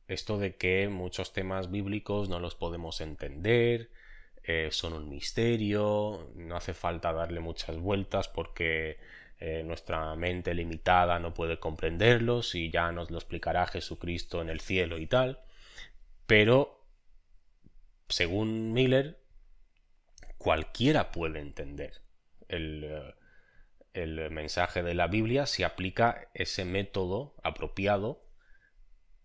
esto 0.07 0.37
de 0.37 0.55
que 0.55 0.87
muchos 0.89 1.33
temas 1.33 1.71
bíblicos 1.71 2.29
no 2.29 2.39
los 2.39 2.55
podemos 2.55 3.01
entender, 3.01 3.91
eh, 4.43 4.69
son 4.71 4.93
un 4.93 5.09
misterio, 5.09 6.31
no 6.35 6.57
hace 6.57 6.73
falta 6.73 7.13
darle 7.13 7.39
muchas 7.39 7.77
vueltas 7.77 8.27
porque 8.27 8.99
eh, 9.39 9.63
nuestra 9.63 10.15
mente 10.15 10.53
limitada 10.53 11.17
no 11.19 11.33
puede 11.33 11.59
comprenderlos 11.59 12.55
y 12.55 12.69
ya 12.69 12.91
nos 12.91 13.09
lo 13.09 13.17
explicará 13.17 13.67
Jesucristo 13.67 14.41
en 14.41 14.49
el 14.49 14.59
cielo 14.59 14.97
y 14.97 15.07
tal. 15.07 15.39
Pero, 16.25 16.85
según 18.09 18.73
Miller, 18.73 19.20
cualquiera 20.41 21.12
puede 21.12 21.39
entender 21.39 22.01
el, 22.47 22.84
eh, 22.84 23.13
el 23.93 24.32
mensaje 24.32 24.84
de 24.84 24.93
la 24.93 25.08
Biblia 25.08 25.45
si 25.45 25.63
aplica 25.63 26.30
ese 26.34 26.65
método 26.65 27.36
apropiado 27.43 28.25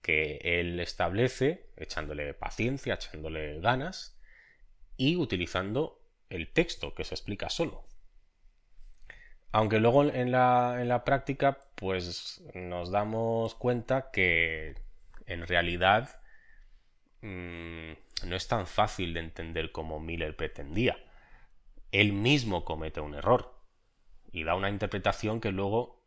que 0.03 0.39
él 0.43 0.79
establece, 0.79 1.71
echándole 1.77 2.35
paciencia, 2.35 2.95
echándole 2.95 3.61
ganas 3.61 4.21
y 4.97 5.17
utilizando 5.17 6.01
el 6.31 6.53
texto 6.53 6.95
que 6.95 7.05
se 7.05 7.15
explica 7.15 7.49
solo. 7.49 7.85
Aunque 9.53 9.81
luego 9.81 10.05
en 10.05 10.33
la, 10.33 10.79
en 10.81 10.89
la 10.89 11.05
práctica 11.05 11.59
pues 11.77 12.45
nos 12.55 12.91
damos 12.91 13.55
cuenta 13.55 14.11
que 14.11 14.75
en 15.27 15.47
realidad 15.47 16.21
mm, 17.23 17.93
no 18.27 18.37
es 18.37 18.49
tan 18.49 18.67
fácil 18.67 19.15
de 19.15 19.21
entender 19.21 19.73
como 19.73 20.01
Miller 20.01 20.37
pretendía. 20.37 20.99
Él 21.93 22.13
mismo 22.13 22.65
comete 22.65 23.01
un 23.01 23.15
error 23.15 23.63
y 24.31 24.45
da 24.45 24.55
una 24.55 24.71
interpretación 24.71 25.41
que 25.41 25.53
luego 25.53 26.05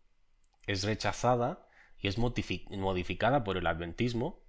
es 0.67 0.83
rechazada 0.83 1.67
y 1.97 2.07
es 2.07 2.17
modificada 2.17 3.43
por 3.43 3.57
el 3.57 3.67
adventismo, 3.67 4.43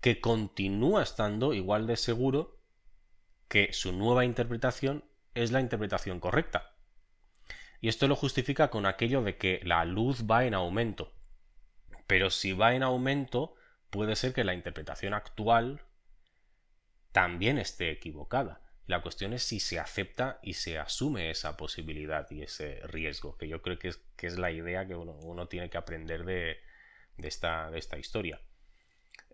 que 0.00 0.20
continúa 0.20 1.02
estando 1.02 1.54
igual 1.54 1.86
de 1.86 1.96
seguro 1.96 2.58
que 3.48 3.72
su 3.72 3.92
nueva 3.92 4.24
interpretación 4.24 5.04
es 5.34 5.52
la 5.52 5.60
interpretación 5.60 6.20
correcta. 6.20 6.74
Y 7.80 7.88
esto 7.88 8.08
lo 8.08 8.16
justifica 8.16 8.68
con 8.68 8.86
aquello 8.86 9.22
de 9.22 9.36
que 9.36 9.60
la 9.64 9.84
luz 9.84 10.24
va 10.30 10.44
en 10.44 10.54
aumento. 10.54 11.12
Pero 12.06 12.30
si 12.30 12.52
va 12.52 12.74
en 12.74 12.82
aumento, 12.82 13.54
puede 13.90 14.16
ser 14.16 14.32
que 14.32 14.44
la 14.44 14.54
interpretación 14.54 15.14
actual 15.14 15.82
también 17.12 17.58
esté 17.58 17.90
equivocada. 17.90 18.60
La 18.90 19.02
cuestión 19.02 19.32
es 19.34 19.44
si 19.44 19.60
se 19.60 19.78
acepta 19.78 20.40
y 20.42 20.54
se 20.54 20.76
asume 20.76 21.30
esa 21.30 21.56
posibilidad 21.56 22.28
y 22.28 22.42
ese 22.42 22.80
riesgo, 22.88 23.36
que 23.38 23.46
yo 23.46 23.62
creo 23.62 23.78
que 23.78 23.86
es, 23.86 23.98
que 24.16 24.26
es 24.26 24.36
la 24.36 24.50
idea 24.50 24.84
que 24.84 24.96
uno, 24.96 25.46
tiene 25.46 25.70
que 25.70 25.78
aprender 25.78 26.24
de, 26.24 26.56
esta, 27.18 27.70
de 27.70 27.78
esta, 27.78 27.98
historia. 27.98 28.40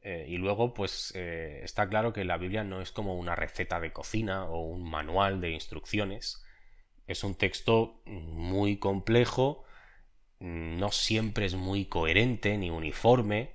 Eh, 0.02 0.26
y 0.28 0.36
luego, 0.36 0.74
pues 0.74 1.10
eh, 1.16 1.62
está 1.62 1.88
claro 1.88 2.12
que 2.12 2.26
la 2.26 2.36
Biblia 2.36 2.64
no 2.64 2.82
es 2.82 2.92
como 2.92 3.16
una 3.16 3.34
receta 3.34 3.80
de 3.80 3.94
cocina 3.94 4.44
o 4.44 4.60
un 4.60 4.90
manual 4.90 5.40
de 5.40 5.52
instrucciones. 5.52 6.44
Es 7.06 7.24
un 7.24 7.34
texto 7.34 8.02
muy 8.04 8.76
complejo, 8.76 9.64
no 10.38 10.92
siempre 10.92 11.46
es 11.46 11.54
muy 11.54 11.86
coherente 11.86 12.58
ni 12.58 12.68
uniforme, 12.68 13.54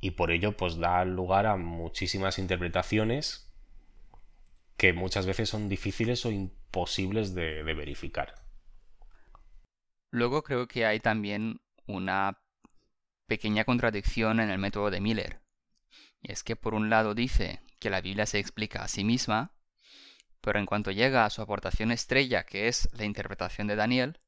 y 0.00 0.12
por 0.12 0.30
ello 0.30 0.56
pues 0.56 0.78
da 0.78 1.04
lugar 1.04 1.46
a 1.46 1.56
muchísimas 1.56 2.38
interpretaciones 2.38 3.44
que 4.76 4.92
muchas 4.92 5.26
veces 5.26 5.48
son 5.48 5.68
difíciles 5.68 6.24
o 6.26 6.30
imposibles 6.30 7.34
de, 7.34 7.62
verificar. 7.62 8.34
Luego 10.10 10.42
creo 10.42 10.66
que 10.68 10.86
hay 10.86 11.00
también 11.00 11.60
una 11.86 12.40
pequeña 13.26 13.64
contradicción 13.64 14.40
en 14.40 14.50
el 14.50 14.58
método 14.58 14.90
de 14.90 15.00
Miller. 15.00 15.40
Y 16.20 16.32
es 16.32 16.42
que 16.42 16.56
por 16.56 16.74
un 16.74 16.90
lado 16.90 17.14
dice 17.14 17.62
que 17.78 17.90
la 17.90 18.00
Biblia 18.00 18.26
se 18.26 18.38
explica 18.38 18.82
a 18.82 18.88
sí 18.88 19.04
misma, 19.04 19.52
pero 20.40 20.58
en 20.58 20.66
cuanto 20.66 20.90
llega 20.90 21.24
a 21.24 21.30
su 21.30 21.42
aportación 21.42 21.90
estrella, 21.90 22.44
que 22.44 22.68
es 22.68 22.88
la 22.92 23.04
interpretación 23.04 23.66
de 23.66 23.76
Daniel, 23.76 24.20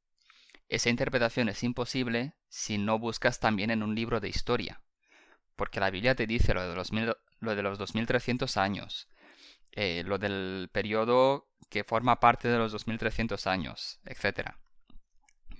esa 0.68 0.90
interpretación 0.90 1.48
es 1.48 1.62
imposible 1.62 2.34
si 2.48 2.78
no 2.78 2.98
buscas 2.98 3.38
también 3.38 3.70
en 3.70 3.82
un 3.82 3.94
libro 3.94 4.18
de 4.18 4.28
historia, 4.28 4.82
porque 5.54 5.78
la 5.80 5.90
Biblia 5.90 6.14
te 6.14 6.26
dice 6.26 6.54
lo 6.54 6.68
de 6.68 6.74
los, 6.74 6.90
lo 6.92 7.54
de 7.54 7.62
los 7.62 7.78
2300 7.78 8.56
años, 8.56 9.08
eh, 9.76 10.02
lo 10.06 10.16
del 10.16 10.70
periodo 10.72 11.50
que 11.68 11.84
forma 11.84 12.18
parte 12.18 12.48
de 12.48 12.56
los 12.56 12.72
2300 12.72 13.46
años, 13.46 14.00
etc. 14.06 14.52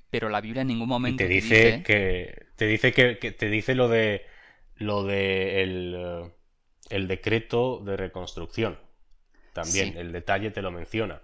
Pero 0.08 0.30
la 0.30 0.40
Biblia 0.40 0.62
en 0.62 0.68
ningún 0.68 0.88
momento 0.88 1.18
te 1.18 1.28
dice, 1.28 1.82
que 1.82 2.46
te 2.56 2.66
dice 2.66 2.94
que, 2.94 3.14
te 3.14 3.50
dice 3.50 3.74
lo 3.74 3.88
de 3.88 4.24
lo 4.76 5.04
de 5.04 5.62
el, 5.62 6.32
el 6.88 7.08
decreto 7.08 7.82
de 7.84 7.98
reconstrucción. 7.98 8.78
También 9.52 9.98
el 9.98 10.12
detalle 10.12 10.50
te 10.50 10.62
lo 10.62 10.70
menciona. 10.70 11.20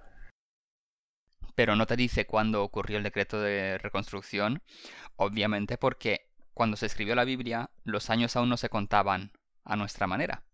Pero 1.55 1.77
no 1.77 1.87
te 1.87 1.97
dice 1.97 2.27
cuándo 2.27 2.63
ocurrió 2.63 2.99
el 2.99 3.05
decreto 3.05 3.41
de 3.41 3.79
reconstrucción, 3.79 4.63
obviamente 5.17 5.79
porque 5.79 6.29
cuando 6.53 6.77
se 6.77 6.85
escribió 6.85 7.15
la 7.15 7.25
Biblia 7.25 7.71
los 7.85 8.11
años 8.11 8.37
aún 8.37 8.51
no 8.51 8.59
se 8.59 8.69
contaban 8.69 9.33
a 9.65 9.77
nuestra 9.77 10.07
manera. 10.07 10.45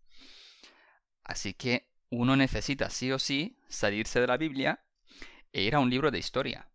Así 1.24 1.52
que 1.54 1.88
uno 2.10 2.36
necesita 2.36 2.90
sí 2.90 3.12
o 3.12 3.18
sí 3.18 3.58
salirse 3.68 4.20
de 4.20 4.26
la 4.26 4.36
Biblia 4.36 4.80
e 5.52 5.62
ir 5.62 5.74
a 5.74 5.80
un 5.80 5.90
libro 5.90 6.10
de 6.10 6.18
historia. 6.18 6.68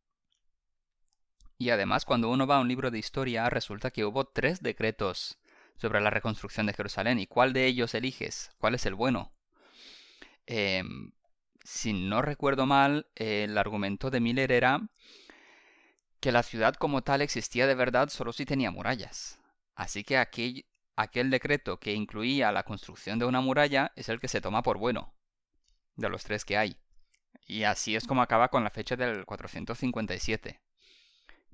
Y 1.57 1.69
además 1.69 2.05
cuando 2.05 2.29
uno 2.29 2.45
va 2.45 2.57
a 2.57 2.61
un 2.61 2.67
libro 2.67 2.91
de 2.91 2.99
historia 2.99 3.49
resulta 3.49 3.91
que 3.91 4.05
hubo 4.05 4.25
tres 4.25 4.61
decretos 4.61 5.39
sobre 5.77 6.01
la 6.01 6.09
reconstrucción 6.09 6.65
de 6.65 6.73
Jerusalén. 6.73 7.19
¿Y 7.19 7.27
cuál 7.27 7.53
de 7.53 7.65
ellos 7.65 7.93
eliges? 7.95 8.51
¿Cuál 8.57 8.75
es 8.75 8.85
el 8.85 8.95
bueno? 8.95 9.31
Em, 10.45 11.11
si 11.63 11.93
no 11.93 12.21
recuerdo 12.21 12.65
mal, 12.65 13.07
el 13.15 13.57
argumento 13.57 14.11
de 14.11 14.19
Miller 14.19 14.51
era 14.51 14.81
que 16.19 16.31
la 16.31 16.43
ciudad 16.43 16.75
como 16.75 17.01
tal 17.01 17.21
existía 17.21 17.67
de 17.67 17.75
verdad 17.75 18.09
solo 18.09 18.33
si 18.33 18.45
tenía 18.45 18.71
murallas. 18.71 19.39
Así 19.75 20.03
que 20.03 20.17
aquel, 20.17 20.65
aquel 20.95 21.29
decreto 21.29 21.79
que 21.79 21.93
incluía 21.93 22.51
la 22.51 22.63
construcción 22.63 23.19
de 23.19 23.25
una 23.25 23.41
muralla 23.41 23.91
es 23.95 24.09
el 24.09 24.19
que 24.19 24.27
se 24.27 24.41
toma 24.41 24.63
por 24.63 24.77
bueno 24.77 25.13
de 25.95 26.09
los 26.09 26.23
tres 26.23 26.45
que 26.45 26.57
hay. 26.57 26.77
Y 27.45 27.63
así 27.63 27.95
es 27.95 28.07
como 28.07 28.21
acaba 28.21 28.49
con 28.49 28.63
la 28.63 28.69
fecha 28.69 28.95
del 28.95 29.25
457, 29.25 30.61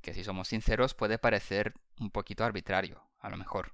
que 0.01 0.13
si 0.13 0.23
somos 0.23 0.47
sinceros 0.47 0.93
puede 0.93 1.17
parecer 1.17 1.73
un 1.99 2.11
poquito 2.11 2.43
arbitrario, 2.43 3.01
a 3.19 3.29
lo 3.29 3.37
mejor. 3.37 3.73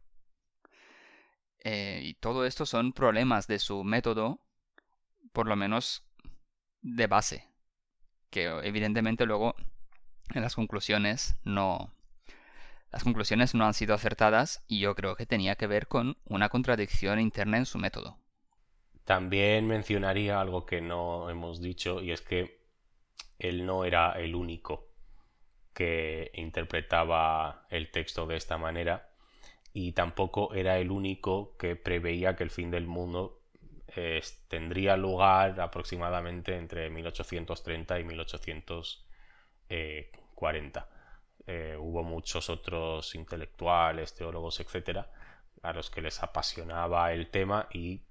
Eh, 1.60 2.01
y 2.04 2.13
todo 2.13 2.45
esto 2.45 2.65
son 2.65 2.93
problemas 2.93 3.47
de 3.47 3.60
su 3.60 3.84
método, 3.84 4.39
por 5.34 5.47
lo 5.47 5.56
menos 5.56 6.04
de 6.82 7.08
base, 7.08 7.49
que 8.30 8.45
evidentemente 8.63 9.25
luego 9.25 9.56
en 10.34 10.41
las 10.41 10.56
conclusiones 10.56 11.36
no... 11.43 11.91
Las 12.91 13.04
conclusiones 13.04 13.56
no 13.56 13.65
han 13.65 13.73
sido 13.73 13.93
acertadas 13.93 14.63
y 14.67 14.80
yo 14.80 14.95
creo 14.95 15.15
que 15.17 15.25
tenía 15.25 15.56
que 15.56 15.67
ver 15.67 15.88
con 15.88 16.17
una 16.23 16.47
contradicción 16.47 17.19
interna 17.19 17.58
en 17.58 17.65
su 17.65 17.78
método. 17.78 18.17
También 19.06 19.68
mencionaría 19.68 20.41
algo 20.41 20.65
que 20.65 20.82
no 20.82 21.30
hemos 21.30 21.62
dicho 21.62 22.02
y 22.02 22.12
es 22.12 22.22
que 22.22 22.60
él 23.39 23.65
no 23.65 23.86
era 23.86 24.13
el 24.13 24.36
único 24.36 24.88
que 25.74 26.32
interpretaba 26.34 27.65
el 27.70 27.91
texto 27.91 28.26
de 28.26 28.38
esta 28.38 28.58
manera 28.58 29.10
y 29.74 29.91
tampoco 29.91 30.54
era 30.54 30.80
el 30.80 30.89
único 30.89 31.58
que 31.58 31.76
preveía 31.76 32.36
que 32.36 32.44
el 32.44 32.50
fin 32.50 32.72
del 32.72 32.88
mundo 32.88 33.41
tendría 34.48 34.98
lugar 34.98 35.62
aproximadamente 35.62 36.56
entre 36.56 36.89
1830 36.89 38.00
y 38.00 38.04
1840. 38.04 40.89
Eh, 41.48 41.78
hubo 41.80 42.04
muchos 42.04 42.50
otros 42.50 43.15
intelectuales, 43.15 44.15
teólogos, 44.15 44.60
etcétera, 44.60 45.10
a 45.62 45.74
los 45.74 45.89
que 45.89 46.02
les 46.02 46.22
apasionaba 46.24 47.13
el 47.13 47.30
tema 47.30 47.70
y 47.72 48.02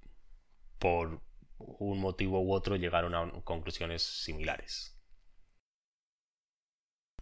por 0.79 1.21
un 1.59 2.01
motivo 2.01 2.41
u 2.41 2.53
otro 2.53 2.77
llegaron 2.77 3.15
a 3.15 3.31
conclusiones 3.45 4.03
similares. 4.03 4.95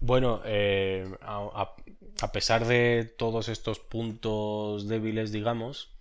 Bueno, 0.01 0.43
eh, 0.45 1.07
a, 1.21 2.33
pesar 2.33 2.67
de 2.67 3.05
todos 3.17 3.49
estos 3.49 3.79
puntos 3.79 4.89
débiles, 4.89 5.31
digamos, 5.31 5.95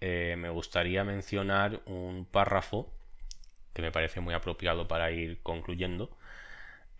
eh, 0.00 0.36
me 0.38 0.50
gustaría 0.50 1.02
mencionar 1.02 1.82
un 1.86 2.26
párrafo 2.26 2.92
que 3.72 3.82
me 3.82 3.90
parece 3.90 4.20
muy 4.20 4.34
apropiado 4.34 4.86
para 4.86 5.10
ir 5.10 5.42
concluyendo, 5.42 6.16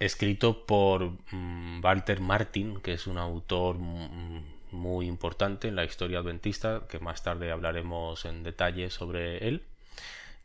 escrito 0.01 0.67
por 0.67 1.13
mm, 1.33 1.85
Walter 1.85 2.21
Martin, 2.21 2.81
que 2.81 2.95
es 2.95 3.07
un 3.07 3.19
autor 3.19 3.79
mm, 3.79 4.43
muy 4.73 5.07
importante 5.07 5.69
en 5.69 5.77
la 5.77 5.85
historia 5.85 6.19
adventista, 6.19 6.83
que 6.89 6.99
más 6.99 7.23
tarde 7.23 7.53
hablaremos 7.53 8.25
en 8.25 8.43
detalle 8.43 8.91
sobre 8.91 9.47
él 9.47 9.70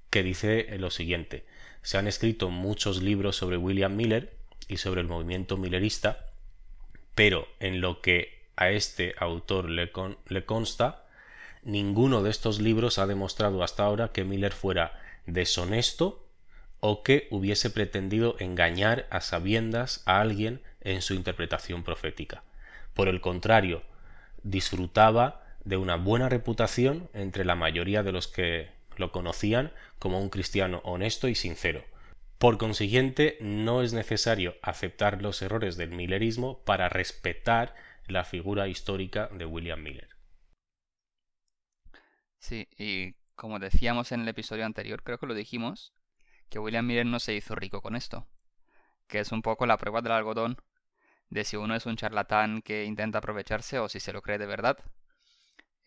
que 0.10 0.24
dice 0.24 0.68
lo 0.78 0.92
siguiente. 0.92 1.46
Se 1.82 1.98
han 1.98 2.08
escrito 2.08 2.50
muchos 2.50 3.02
libros 3.02 3.36
sobre 3.36 3.58
William 3.58 3.96
Miller 3.96 4.36
y 4.68 4.78
sobre 4.78 5.02
el 5.02 5.08
movimiento 5.08 5.58
millerista, 5.58 6.26
pero 7.14 7.48
en 7.60 7.82
lo 7.82 8.02
que 8.02 8.46
a 8.56 8.70
este 8.70 9.16
autor 9.18 9.70
le, 9.70 9.92
le 10.28 10.46
consta, 10.46 11.06
ninguno 11.64 12.24
de 12.24 12.30
estos 12.30 12.60
libros 12.60 12.98
ha 12.98 13.08
demostrado 13.08 13.64
hasta 13.64 13.84
ahora 13.84 14.12
que 14.12 14.24
Miller 14.24 14.54
fuera 14.54 15.00
deshonesto 15.26 16.26
o 16.80 17.04
que 17.04 17.28
hubiese 17.32 17.70
pretendido 17.70 18.36
engañar 18.40 19.08
a 19.10 19.22
sabiendas 19.22 20.04
a 20.06 20.22
alguien 20.22 20.62
en 20.82 21.02
su 21.02 21.14
interpretación 21.16 21.84
profética. 21.84 22.44
Por 22.94 23.08
el 23.08 23.22
contrario, 23.22 23.82
disfrutaba 24.44 25.44
de 25.64 25.78
una 25.78 25.96
buena 25.96 26.30
reputación 26.30 27.10
entre 27.14 27.44
la 27.44 27.56
mayoría 27.56 28.04
de 28.04 28.12
los 28.12 28.28
que 28.28 28.70
lo 28.98 29.12
conocían 29.12 29.72
como 30.00 30.20
un 30.20 30.30
cristiano 30.30 30.82
honesto 30.84 31.28
y 31.28 31.36
sincero. 31.36 31.84
Por 32.38 32.58
consiguiente, 32.58 33.38
no 33.40 33.82
es 33.82 33.94
necesario 33.94 34.56
aceptar 34.62 35.22
los 35.22 35.42
errores 35.42 35.78
del 35.78 35.92
millerismo 35.92 36.64
para 36.64 36.90
respetar 36.90 37.74
la 38.08 38.24
figura 38.24 38.68
histórica 38.68 39.30
de 39.30 39.46
William 39.46 39.82
Miller. 39.82 40.10
Sí, 42.40 42.68
y 42.78 43.14
como 43.36 43.60
decíamos 43.60 44.12
en 44.12 44.22
el 44.22 44.28
episodio 44.28 44.66
anterior, 44.66 45.02
creo 45.02 45.18
que 45.18 45.28
lo 45.28 45.34
dijimos, 45.34 45.94
que 46.50 46.60
William 46.60 46.86
Miller 46.86 47.06
no 47.06 47.20
se 47.20 47.34
hizo 47.34 47.56
rico 47.56 47.82
con 47.82 47.96
esto, 47.96 48.28
que 49.08 49.20
es 49.20 49.32
un 49.32 49.42
poco 49.42 49.66
la 49.66 49.78
prueba 49.78 50.02
del 50.02 50.12
algodón 50.12 50.58
de 51.30 51.44
si 51.44 51.58
uno 51.58 51.76
es 51.76 51.86
un 51.86 51.96
charlatán 51.98 52.62
que 52.62 52.86
intenta 52.86 53.18
aprovecharse 53.20 53.80
o 53.80 53.90
si 53.90 54.00
se 54.00 54.14
lo 54.14 54.22
cree 54.22 54.38
de 54.38 54.46
verdad. 54.46 54.78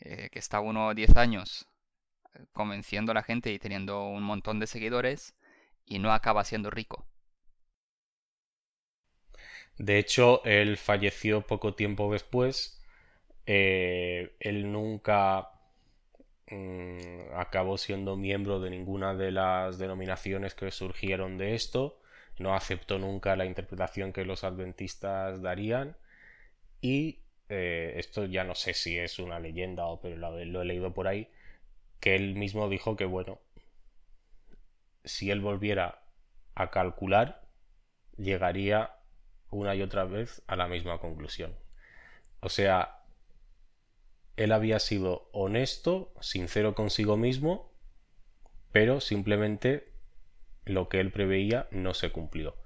Eh, 0.01 0.29
que 0.31 0.39
está 0.39 0.61
uno 0.61 0.95
10 0.95 1.17
años 1.17 1.67
convenciendo 2.53 3.13
a 3.13 3.15
la 3.17 3.23
gente 3.23 3.53
y 3.53 3.59
teniendo 3.59 4.05
un 4.09 4.23
montón 4.23 4.61
de 4.61 4.67
seguidores 4.67 5.35
y 5.87 5.99
no 5.99 6.13
acaba 6.13 6.45
siendo 6.45 6.71
rico. 6.71 7.07
De 9.79 9.99
hecho, 9.99 10.43
él 10.45 10.77
falleció 10.77 11.43
poco 11.43 11.75
tiempo 11.75 12.13
después. 12.13 12.81
Eh, 13.47 14.37
él 14.41 14.71
nunca 14.73 15.51
mm, 16.51 17.35
acabó 17.37 17.79
siendo 17.79 18.17
miembro 18.17 18.61
de 18.61 18.71
ninguna 18.71 19.15
de 19.15 19.33
las 19.33 19.79
denominaciones 19.79 20.55
que 20.55 20.71
surgieron 20.71 21.39
de 21.39 21.55
esto. 21.55 22.01
No 22.39 22.55
aceptó 22.55 22.99
nunca 22.99 23.37
la 23.37 23.47
interpretación 23.47 24.13
que 24.13 24.25
los 24.25 24.45
adventistas 24.45 25.43
darían. 25.43 25.97
Y 26.81 27.21
eh, 27.49 27.95
esto 27.97 28.27
ya 28.27 28.45
no 28.45 28.55
sé 28.55 28.75
si 28.75 28.99
es 28.99 29.19
una 29.19 29.41
leyenda 29.41 29.87
o 29.87 30.01
pero 30.01 30.17
lo, 30.17 30.45
lo 30.45 30.63
he 30.63 30.65
leído 30.65 30.95
por 30.95 31.09
ahí, 31.09 31.29
que 32.01 32.15
él 32.15 32.35
mismo 32.35 32.69
dijo 32.69 32.97
que 32.97 33.05
bueno, 33.05 33.41
si 35.05 35.31
él 35.31 35.41
volviera 35.41 36.03
a 36.55 36.71
calcular, 36.71 37.49
llegaría 38.17 38.97
una 39.51 39.75
y 39.75 39.83
otra 39.83 40.05
vez 40.05 40.43
a 40.47 40.57
la 40.57 40.69
misma 40.69 40.99
conclusión. 40.99 41.57
O 42.41 42.49
sea, 42.49 43.05
él 44.37 44.53
había 44.53 44.79
sido 44.79 45.29
honesto, 45.33 46.13
sincero 46.21 46.75
consigo 46.75 47.17
mismo, 47.17 47.73
pero 48.71 49.01
simplemente 49.01 49.93
lo 50.65 50.89
que 50.89 51.01
él 51.01 51.11
preveía 51.11 51.67
no 51.71 51.95
se 51.95 52.13
cumplió 52.13 52.57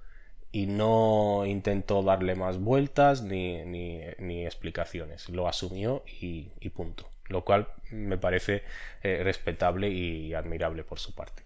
y 0.51 0.67
no 0.67 1.45
intentó 1.47 2.03
darle 2.03 2.35
más 2.35 2.59
vueltas 2.59 3.23
ni, 3.23 3.65
ni, 3.65 4.45
explicaciones. 4.45 5.27
Lo 5.29 5.47
asumió 5.47 6.03
y, 6.05 6.51
punto. 6.69 7.09
Lo 7.33 7.43
cual 7.43 7.67
me 7.91 8.17
parece 8.17 8.63
eh, 9.03 9.21
respetable 9.23 9.89
y 9.89 10.33
admirable 10.33 10.83
por 10.83 10.99
su 10.99 11.13
parte. 11.15 11.43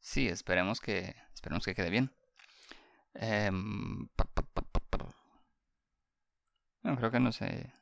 Sí, 0.00 0.26
esperemos 0.28 0.80
que, 0.80 1.14
esperemos 1.34 1.64
que 1.66 1.74
quede 1.74 1.90
bien. 1.90 2.10
Em, 3.14 4.08
creo 6.96 7.10
que 7.10 7.20
no 7.20 7.32
sé. 7.32 7.72